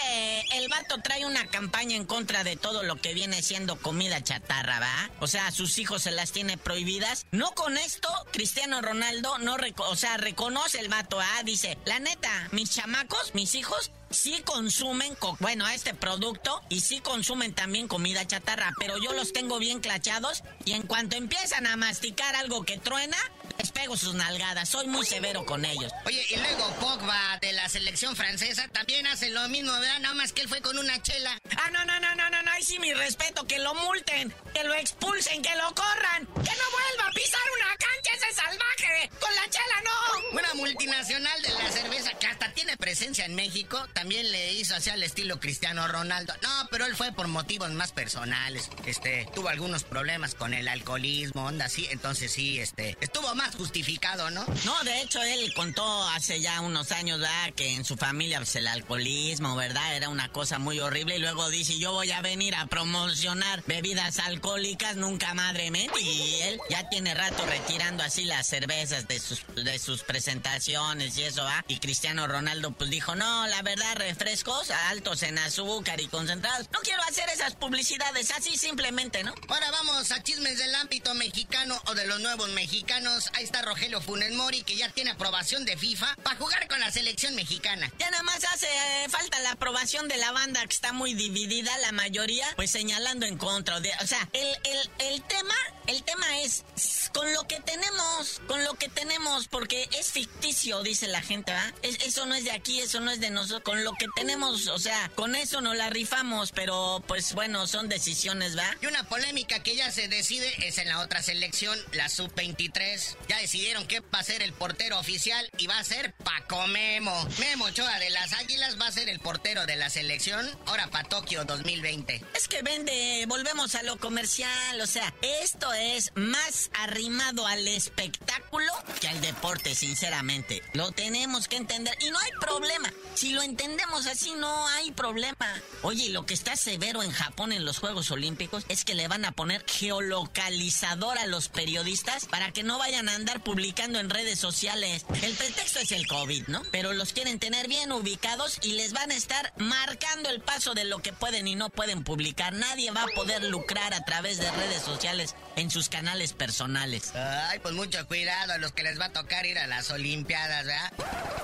el 0.51 0.67
vato 0.67 1.01
trae 1.01 1.25
una 1.25 1.47
campaña 1.47 1.95
en 1.95 2.05
contra 2.05 2.43
de 2.43 2.55
todo 2.55 2.83
lo 2.83 2.95
que 2.97 3.13
viene 3.13 3.41
siendo 3.41 3.79
comida 3.79 4.23
chatarra, 4.23 4.79
¿va? 4.79 5.09
O 5.19 5.27
sea, 5.27 5.51
sus 5.51 5.77
hijos 5.77 6.03
se 6.03 6.11
las 6.11 6.31
tiene 6.31 6.57
prohibidas. 6.57 7.25
No 7.31 7.51
con 7.51 7.77
esto, 7.77 8.09
Cristiano 8.31 8.81
Ronaldo 8.81 9.37
no, 9.39 9.57
o 9.77 9.95
sea, 9.95 10.17
reconoce 10.17 10.79
el 10.79 10.89
vato, 10.89 11.19
¿ah? 11.19 11.43
Dice, 11.43 11.77
la 11.85 11.99
neta, 11.99 12.49
mis 12.51 12.71
chamacos, 12.71 13.33
mis 13.35 13.55
hijos, 13.55 13.91
sí 14.09 14.41
consumen, 14.43 15.17
bueno, 15.39 15.67
este 15.67 15.93
producto 15.93 16.61
y 16.69 16.81
sí 16.81 16.99
consumen 16.99 17.53
también 17.53 17.87
comida 17.87 18.25
chatarra, 18.25 18.73
pero 18.79 18.97
yo 18.97 19.13
los 19.13 19.33
tengo 19.33 19.59
bien 19.59 19.79
clachados 19.79 20.43
y 20.65 20.73
en 20.73 20.83
cuanto 20.83 21.15
empiezan 21.15 21.67
a 21.67 21.77
masticar 21.77 22.35
algo 22.35 22.63
que 22.63 22.77
truena, 22.77 23.17
les 23.59 23.71
pego 23.71 23.97
sus 23.97 24.13
nalgadas. 24.13 24.69
Soy 24.69 24.87
muy 24.87 25.05
severo 25.05 25.45
con 25.45 25.65
ellos. 25.65 25.91
Oye, 26.05 26.25
y 26.29 26.35
luego 26.37 26.67
Pogba 26.79 27.37
de 27.41 27.51
la 27.53 27.67
selección 27.69 28.15
francesa 28.15 28.67
también 28.69 29.05
hace 29.07 29.29
lo 29.29 29.47
mismo, 29.49 29.71
¿verdad? 29.73 29.99
Nada 29.99 30.15
más 30.15 30.31
que 30.33 30.41
él 30.41 30.49
fue 30.49 30.61
con 30.61 30.77
una 30.77 31.01
chela. 31.01 31.37
Ah, 31.57 31.69
no, 31.71 31.85
no, 31.85 31.99
no, 31.99 32.15
no, 32.15 32.29
no, 32.29 32.41
no. 32.41 32.51
Ahí 32.51 32.63
sí 32.63 32.79
mi 32.79 32.93
respeto. 32.93 33.45
Que 33.45 33.59
lo 33.59 33.73
multen, 33.75 34.33
que 34.53 34.63
lo 34.63 34.73
expulsen, 34.73 35.41
que 35.41 35.55
lo 35.55 35.73
corran. 35.75 36.25
Que 36.25 36.55
no 36.55 36.65
vuelva 36.71 37.07
a 37.07 37.11
pisar 37.11 37.41
una 37.57 37.75
cancha 37.77 38.11
ese 38.15 38.33
salvaje. 38.33 39.09
Con 39.19 39.35
la 39.35 39.49
chela 39.49 39.81
no. 39.83 40.39
Una 40.39 40.53
multinacional 40.53 41.41
de 41.41 41.49
la 41.49 41.71
cerveza 41.71 42.11
que 42.17 42.27
hasta 42.27 42.53
tiene 42.53 42.77
presencia 42.77 43.25
en 43.25 43.35
México 43.35 43.85
también 43.93 44.31
le 44.31 44.53
hizo 44.53 44.75
así 44.75 44.89
al 44.89 45.03
estilo 45.03 45.39
Cristiano 45.39 45.87
Ronaldo. 45.87 46.33
No, 46.41 46.67
pero 46.71 46.85
él 46.85 46.95
fue 46.95 47.11
por 47.11 47.27
motivos 47.27 47.71
más 47.71 47.91
personales. 47.91 48.69
Este, 48.85 49.27
tuvo 49.33 49.49
algunos 49.49 49.83
problemas 49.83 50.35
con 50.35 50.53
el 50.53 50.67
alcoholismo, 50.67 51.45
onda 51.45 51.65
así. 51.65 51.87
Entonces 51.89 52.31
sí, 52.31 52.59
este, 52.59 52.97
estuvo 53.01 53.33
más 53.35 53.48
justificado, 53.51 54.29
¿no? 54.29 54.45
No, 54.65 54.83
de 54.83 55.01
hecho 55.01 55.21
él 55.21 55.53
contó 55.53 56.07
hace 56.09 56.41
ya 56.41 56.61
unos 56.61 56.91
años, 56.91 57.19
¿verdad? 57.19 57.53
Que 57.55 57.75
en 57.75 57.85
su 57.85 57.97
familia 57.97 58.39
pues, 58.39 58.55
el 58.55 58.67
alcoholismo, 58.67 59.55
¿verdad? 59.55 59.95
Era 59.95 60.09
una 60.09 60.29
cosa 60.31 60.59
muy 60.59 60.79
horrible 60.79 61.17
y 61.17 61.19
luego 61.19 61.49
dice, 61.49 61.77
yo 61.77 61.91
voy 61.91 62.11
a 62.11 62.21
venir 62.21 62.55
a 62.55 62.67
promocionar 62.67 63.63
bebidas 63.65 64.19
alcohólicas, 64.19 64.95
nunca 64.95 65.33
madre 65.33 65.71
mente. 65.71 65.99
Y 66.01 66.41
él 66.41 66.59
ya 66.69 66.89
tiene 66.89 67.13
rato 67.13 67.45
retirando 67.45 68.03
así 68.03 68.25
las 68.25 68.47
cervezas 68.47 69.07
de 69.07 69.19
sus, 69.19 69.41
de 69.55 69.79
sus 69.79 70.03
presentaciones 70.03 71.17
y 71.17 71.23
eso, 71.23 71.47
¿ah? 71.47 71.63
Y 71.67 71.79
Cristiano 71.79 72.27
Ronaldo 72.27 72.71
pues 72.71 72.89
dijo, 72.89 73.15
no, 73.15 73.47
la 73.47 73.61
verdad, 73.61 73.95
refrescos 73.95 74.71
altos 74.89 75.23
en 75.23 75.37
azúcar 75.37 75.99
y 76.01 76.07
concentrados. 76.07 76.67
No 76.71 76.79
quiero 76.79 77.01
hacer 77.03 77.29
esas 77.29 77.55
publicidades 77.55 78.31
así 78.31 78.57
simplemente, 78.57 79.23
¿no? 79.23 79.33
Ahora 79.47 79.71
vamos 79.71 80.11
a 80.11 80.23
chismes 80.23 80.57
del 80.57 80.73
ámbito 80.75 81.13
mexicano 81.15 81.79
o 81.87 81.95
de 81.95 82.05
los 82.07 82.19
nuevos 82.19 82.49
mexicanos 82.49 83.31
ahí 83.39 83.45
está 83.45 83.61
Rogelio 83.61 84.01
Funes 84.01 84.33
Mori, 84.33 84.63
que 84.63 84.75
ya 84.75 84.89
tiene 84.89 85.11
aprobación 85.11 85.63
de 85.63 85.77
FIFA 85.77 86.13
para 86.23 86.35
jugar 86.35 86.67
con 86.67 86.77
la 86.81 86.91
selección 86.91 87.35
mexicana. 87.35 87.89
Ya 87.97 88.11
nada 88.11 88.23
más 88.23 88.43
hace 88.43 88.67
eh, 88.67 89.07
falta 89.07 89.39
la 89.39 89.51
aprobación 89.51 90.09
de 90.09 90.17
la 90.17 90.33
banda, 90.33 90.59
que 90.67 90.73
está 90.73 90.91
muy 90.91 91.13
dividida, 91.13 91.75
la 91.77 91.93
mayoría, 91.93 92.45
pues 92.57 92.69
señalando 92.69 93.25
en 93.25 93.37
contra. 93.37 93.77
o 93.77 94.07
sea, 94.07 94.27
el, 94.33 94.47
el, 94.65 94.89
el 95.13 95.23
tema, 95.23 95.53
el 95.87 96.03
tema 96.03 96.41
es 96.41 96.65
con 97.13 97.31
lo 97.33 97.47
que 97.47 97.61
tenemos, 97.61 98.41
con 98.45 98.61
lo 98.65 98.73
que 98.73 98.89
tenemos, 98.89 99.47
porque 99.47 99.87
es 99.97 100.11
ficticio, 100.11 100.83
dice 100.83 101.07
la 101.07 101.21
gente, 101.21 101.53
¿verdad? 101.53 101.73
eso 101.81 102.25
no 102.25 102.35
es 102.35 102.43
de 102.43 102.51
aquí, 102.51 102.81
eso 102.81 102.99
no 102.99 103.09
es 103.09 103.21
de 103.21 103.29
nosotros, 103.29 103.61
con 103.63 103.85
lo 103.85 103.93
que 103.93 104.07
tenemos, 104.17 104.67
o 104.67 104.79
sea, 104.79 105.09
con 105.15 105.35
eso 105.35 105.61
nos 105.61 105.77
la 105.77 105.89
rifamos, 105.89 106.51
pero 106.51 107.01
pues 107.07 107.33
bueno, 107.33 107.67
son 107.67 107.87
decisiones, 107.87 108.57
¿va? 108.57 108.75
Y 108.81 108.87
una 108.87 109.07
polémica 109.07 109.63
que 109.63 109.77
ya 109.77 109.91
se 109.91 110.09
decide 110.09 110.67
es 110.67 110.77
en 110.77 110.89
la 110.89 110.99
otra 110.99 111.23
selección, 111.23 111.79
la 111.93 112.09
sub-23 112.09 113.15
ya 113.29 113.37
decidieron 113.37 113.85
que 113.85 113.99
va 113.99 114.19
a 114.19 114.23
ser 114.23 114.41
el 114.41 114.53
portero 114.53 114.97
oficial 114.97 115.49
y 115.59 115.67
va 115.67 115.77
a 115.77 115.83
ser 115.83 116.13
Paco 116.15 116.65
Memo. 116.67 117.27
Memo 117.37 117.65
Ochoa 117.65 117.99
de 117.99 118.09
las 118.09 118.33
Águilas 118.33 118.81
va 118.81 118.87
a 118.87 118.91
ser 118.91 119.07
el 119.07 119.19
portero 119.19 119.67
de 119.67 119.75
la 119.75 119.91
selección 119.91 120.49
ahora 120.65 120.87
para 120.87 121.07
Tokio 121.07 121.45
2020. 121.45 122.25
Es 122.33 122.47
que 122.47 122.63
vende, 122.63 123.23
volvemos 123.27 123.75
a 123.75 123.83
lo 123.83 123.99
comercial, 123.99 124.81
o 124.81 124.87
sea, 124.87 125.13
esto 125.21 125.71
es 125.73 126.11
más 126.15 126.71
arrimado 126.73 127.45
al 127.45 127.67
espectáculo 127.67 128.71
que 128.99 129.07
al 129.07 129.21
deporte, 129.21 129.75
sinceramente. 129.75 130.63
Lo 130.73 130.91
tenemos 130.91 131.47
que 131.47 131.57
entender 131.57 131.95
y 132.01 132.09
no 132.09 132.17
hay 132.17 132.31
problema. 132.39 132.91
Si 133.13 133.31
lo 133.33 133.43
entendemos 133.43 134.07
así, 134.07 134.31
no 134.31 134.67
hay 134.69 134.91
problema. 134.91 135.61
Oye, 135.83 136.09
lo 136.09 136.25
que 136.25 136.33
está 136.33 136.55
severo 136.55 137.03
en 137.03 137.11
Japón 137.11 137.51
en 137.51 137.63
los 137.63 137.77
Juegos 137.77 138.09
Olímpicos 138.09 138.65
es 138.69 138.85
que 138.85 138.95
le 138.95 139.07
van 139.07 139.25
a 139.25 139.33
poner 139.33 139.63
geolocalizador 139.67 141.19
a 141.19 141.27
los 141.27 141.49
periodistas 141.49 142.25
para 142.25 142.51
que 142.51 142.63
no 142.63 142.79
vayan 142.79 143.07
a 143.07 143.18
andar 143.19 143.43
publicando 143.43 143.99
en 143.99 144.09
redes 144.09 144.39
sociales. 144.39 145.05
El 145.21 145.33
pretexto 145.35 145.79
es 145.79 145.91
el 145.91 146.07
COVID, 146.07 146.47
¿no? 146.47 146.63
Pero 146.71 146.93
los 146.93 147.11
quieren 147.11 147.37
tener 147.37 147.67
bien 147.67 147.91
ubicados 147.91 148.59
y 148.63 148.73
les 148.73 148.93
van 148.93 149.11
a 149.11 149.15
estar 149.15 149.53
marcando 149.57 150.29
el 150.29 150.39
paso 150.41 150.73
de 150.73 150.85
lo 150.85 150.99
que 150.99 151.11
pueden 151.11 151.47
y 151.47 151.55
no 151.55 151.69
pueden 151.69 152.03
publicar. 152.03 152.53
Nadie 152.53 152.91
va 152.91 153.03
a 153.03 153.07
poder 153.07 153.43
lucrar 153.43 153.93
a 153.93 154.05
través 154.05 154.37
de 154.37 154.49
redes 154.51 154.81
sociales 154.81 155.35
en 155.57 155.69
sus 155.69 155.89
canales 155.89 156.33
personales. 156.33 157.13
Ay, 157.13 157.59
pues 157.59 157.73
mucho 157.73 158.07
cuidado 158.07 158.53
a 158.53 158.57
los 158.57 158.71
que 158.71 158.83
les 158.83 158.99
va 158.99 159.05
a 159.05 159.13
tocar 159.13 159.45
ir 159.45 159.59
a 159.59 159.67
las 159.67 159.91
Olimpiadas, 159.91 160.65
¿verdad? 160.65 160.93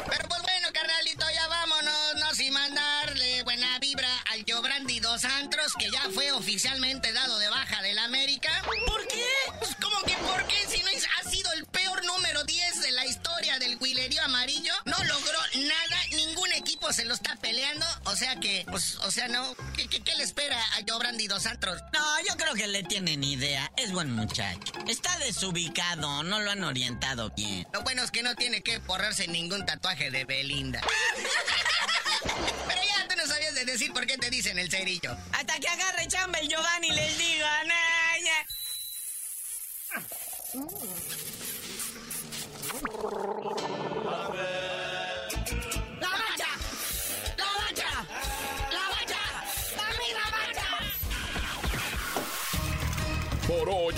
Pero 0.09 0.29
pues 0.29 0.41
bueno, 0.41 0.69
carnalito, 0.73 1.25
ya 1.33 1.47
vámonos, 1.47 2.15
no 2.19 2.33
sin 2.35 2.53
mandarle 2.53 3.43
buena 3.43 3.77
vibra 3.79 4.09
al 4.31 4.45
Brandy 4.61 4.99
Dos 5.01 5.25
Antros, 5.25 5.73
que 5.77 5.91
ya 5.91 6.09
fue 6.13 6.31
oficialmente 6.31 7.11
dado 7.11 7.37
de 7.37 7.49
baja 7.49 7.81
del 7.81 7.97
América. 7.99 8.49
¿Por 8.87 9.07
qué? 9.07 9.25
La 13.05 13.11
historia 13.11 13.59
del 13.59 13.77
Guilerío 13.77 14.23
Amarillo. 14.23 14.73
No 14.85 14.97
logró 15.03 15.39
nada, 15.55 15.97
ningún 16.11 16.51
equipo 16.53 16.91
se 16.91 17.05
lo 17.05 17.13
está 17.13 17.35
peleando. 17.35 17.85
O 18.05 18.15
sea 18.15 18.39
que, 18.39 18.65
pues, 18.71 18.95
o 19.03 19.11
sea, 19.11 19.27
no. 19.27 19.55
¿Qué, 19.75 20.15
le 20.15 20.23
espera 20.23 20.59
a 20.59 20.81
Joe 20.87 20.97
Brandy 20.97 21.27
Dos 21.27 21.45
Antros? 21.45 21.79
No, 21.93 22.19
yo 22.27 22.35
creo 22.35 22.55
que 22.55 22.65
le 22.65 22.81
tienen 22.83 23.23
idea. 23.23 23.71
Es 23.77 23.91
buen 23.91 24.11
muchacho. 24.11 24.73
Está 24.87 25.15
desubicado, 25.19 26.23
no 26.23 26.39
lo 26.39 26.49
han 26.49 26.63
orientado 26.63 27.29
bien. 27.31 27.67
Lo 27.73 27.83
bueno 27.83 28.01
es 28.01 28.09
que 28.09 28.23
no 28.23 28.33
tiene 28.35 28.61
que 28.61 28.79
borrarse 28.79 29.27
ningún 29.27 29.65
tatuaje 29.67 30.09
de 30.09 30.25
Belinda. 30.25 30.81
Pero 32.23 32.81
ya 32.81 33.07
tú 33.07 33.15
no 33.17 33.27
sabías 33.27 33.53
de 33.53 33.65
decir 33.65 33.93
por 33.93 34.07
qué 34.07 34.17
te 34.17 34.31
dicen 34.31 34.57
el 34.57 34.71
cerillo. 34.71 35.15
Hasta 35.31 35.59
que 35.59 35.67
agarre 35.67 36.07
chamba 36.07 36.39
el 36.39 36.49
Giovanni 36.49 36.89
les 36.89 37.17
digo, 37.19 37.45
Naya. 37.67 38.47